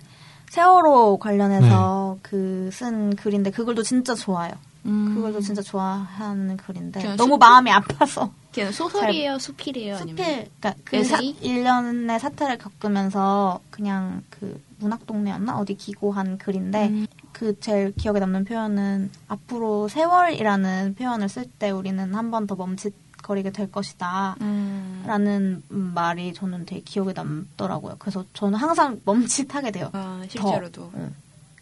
세월호 0.51 1.19
관련해서 1.19 2.19
그쓴 2.23 3.15
글인데 3.15 3.51
그 3.53 3.65
글도 3.65 3.83
진짜 3.85 4.15
좋아요. 4.15 4.51
음. 4.85 5.15
그 5.15 5.23
글도 5.23 5.41
진짜 5.41 5.63
좋아하는 5.63 6.57
글인데 6.57 7.15
너무 7.17 7.35
숲- 7.35 7.39
마음이 7.41 7.71
아파서 7.71 8.33
걔는 8.53 8.73
소설이에요, 8.73 9.39
수필이에요, 9.39 9.97
수필 9.99 10.17
그러니까 10.17 10.75
그 10.85 11.05
사, 11.05 11.17
에세이? 11.19 11.37
1년의 11.41 12.19
사태를 12.19 12.59
겪으면서 12.59 13.61
그냥 13.71 14.23
그 14.29 14.61
문학 14.79 15.07
동네였나 15.07 15.57
어디 15.57 15.77
기고한 15.77 16.37
글인데 16.39 16.89
음. 16.89 17.07
그 17.33 17.59
제일 17.61 17.93
기억에 17.95 18.19
남는 18.19 18.45
표현은 18.45 19.11
앞으로 19.29 19.87
세월이라는 19.89 20.97
표현을 20.99 21.29
쓸 21.29 21.45
때 21.45 21.71
우리는 21.71 22.13
한 22.15 22.31
번 22.33 22.47
더 22.49 22.57
멈칫 22.57 22.93
거리게 23.23 23.51
될 23.51 23.71
것이다. 23.71 24.37
음. 24.41 25.03
라는 25.07 25.63
말이 25.69 26.33
저는 26.35 26.67
되게 26.67 26.81
기억에 26.83 27.13
남더라고요. 27.13 27.97
그래서 27.99 28.25
저는 28.35 28.59
항상 28.59 29.01
멈칫하게 29.05 29.71
돼요. 29.71 29.91
아, 29.93 30.23
실제로도. 30.29 30.91
더. 30.91 30.99
응. 30.99 31.15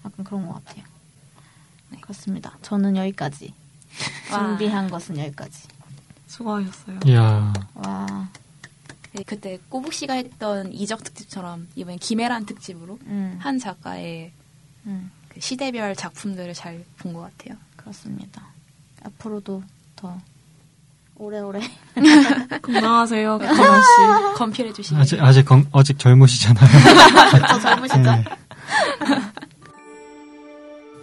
약간 0.04 0.24
그런 0.24 0.46
것 0.46 0.64
같아요. 0.64 0.84
네, 1.90 1.98
그렇습니다. 2.00 2.56
저는 2.62 2.96
여기까지. 2.96 3.52
와. 4.32 4.38
준비한 4.38 4.88
것은 4.90 5.18
여기까지. 5.18 5.66
수고하셨어요. 6.26 7.00
이야. 7.06 7.52
와, 7.74 8.28
네, 9.12 9.22
그때 9.26 9.59
꼬북 9.70 9.92
씨가 9.94 10.14
했던 10.14 10.72
이적 10.72 11.02
특집처럼 11.02 11.66
이번엔 11.74 11.98
김혜란 11.98 12.44
특집으로 12.46 12.98
음, 13.06 13.36
한 13.40 13.59
작가의 13.59 14.30
음, 14.86 15.11
그 15.28 15.40
시대별 15.40 15.96
작품들을 15.96 16.52
잘 16.54 16.84
본 16.98 17.14
것 17.14 17.20
같아요. 17.22 17.59
그렇습니다. 17.76 18.46
앞으로도 19.02 19.62
더 19.96 20.18
오래오래. 21.18 21.60
건강하세요, 22.62 23.38
박가만 23.38 23.80
씨. 23.82 24.36
건필해 24.38 24.72
주시면 24.72 25.02
아직 25.02 25.20
아직 25.20 25.44
건- 25.44 25.66
아직 25.72 25.98
젊으시잖아요. 25.98 26.68
더 27.48 27.60
젊으시죠? 27.60 28.00
네. 28.02 28.24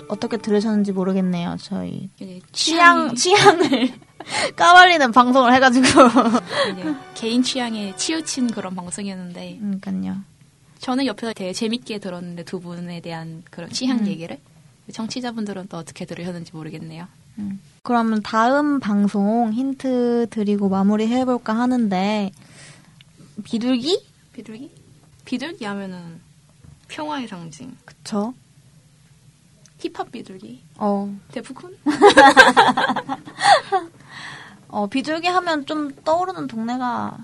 어떻게 0.07 0.38
들으셨는지 0.38 0.91
모르겠네요. 0.91 1.57
저희 1.59 2.09
이제 2.20 2.39
취향, 2.51 3.16
취향을 3.16 3.91
까발리는 4.55 5.11
방송을 5.11 5.53
해가지고. 5.55 5.88
이제 6.74 6.95
개인 7.16 7.41
취향에 7.43 7.95
치우친 7.95 8.51
그런 8.51 8.76
방송이었는데 8.76 9.59
그러니까요. 9.82 10.18
저는 10.80 11.05
옆에서 11.07 11.34
되게 11.34 11.53
재밌게 11.53 11.97
들었는데 11.99 12.43
두 12.43 12.59
분에 12.59 12.99
대한 13.01 13.41
그런 13.49 13.70
취향 13.72 13.99
음. 13.99 14.07
얘기를 14.07 14.38
청취자분들은 14.93 15.68
또 15.70 15.78
어떻게 15.78 16.05
들으셨는지 16.05 16.51
모르겠네요. 16.53 17.07
음. 17.39 17.59
그러면 17.86 18.22
다음 18.24 18.80
방송 18.80 19.54
힌트 19.54 20.28
드리고 20.32 20.70
마무리 20.70 21.08
해볼까 21.08 21.56
하는데 21.56 22.32
비둘기? 23.44 24.04
비둘기? 24.34 24.72
비둘기 25.24 25.66
하면은 25.66 26.20
평화의 26.88 27.28
상징. 27.28 27.78
그쵸? 27.86 28.34
힙합 29.78 30.12
비둘기. 30.12 30.64
어, 30.78 31.16
데프콘? 31.32 31.78
어 34.70 34.88
비둘기 34.88 35.28
하면 35.28 35.68
좀 35.68 35.94
떠오르는 36.04 36.48
동네가 36.48 37.20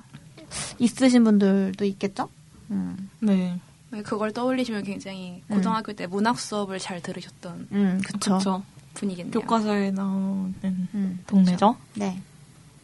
있으신 0.78 1.24
분들도 1.24 1.84
있겠죠? 1.86 2.30
음, 2.70 3.10
네. 3.20 3.60
네, 3.90 4.04
그걸 4.04 4.32
떠올리시면 4.32 4.84
굉장히 4.84 5.42
고등학교 5.50 5.92
때 5.94 6.06
문학 6.06 6.40
수업을 6.40 6.78
잘 6.78 7.02
들으셨던 7.02 7.68
음, 7.72 8.02
그쵸. 8.06 8.20
그렇죠. 8.20 8.64
분이겠네요. 8.94 9.32
교과서에 9.32 9.92
나오는 9.92 10.54
음, 10.64 11.24
동네죠. 11.28 11.76
네. 11.96 12.22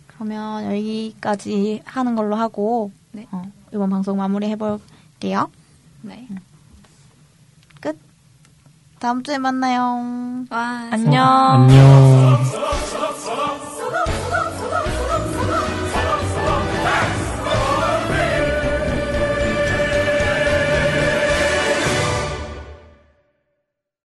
그러면 0.08 0.66
여기까지 0.66 1.82
하는 1.86 2.16
걸로 2.16 2.36
하고 2.36 2.92
네. 3.12 3.28
어, 3.32 3.52
이번 3.74 3.90
방송 3.90 4.18
마무리 4.18 4.48
해볼게요. 4.48 5.50
네. 6.02 6.28
끝. 7.82 7.98
다음 9.00 9.22
주에 9.24 9.38
만나요. 9.38 10.46
와, 10.50 10.90
안녕. 10.92 11.24
안녕. 11.24 12.38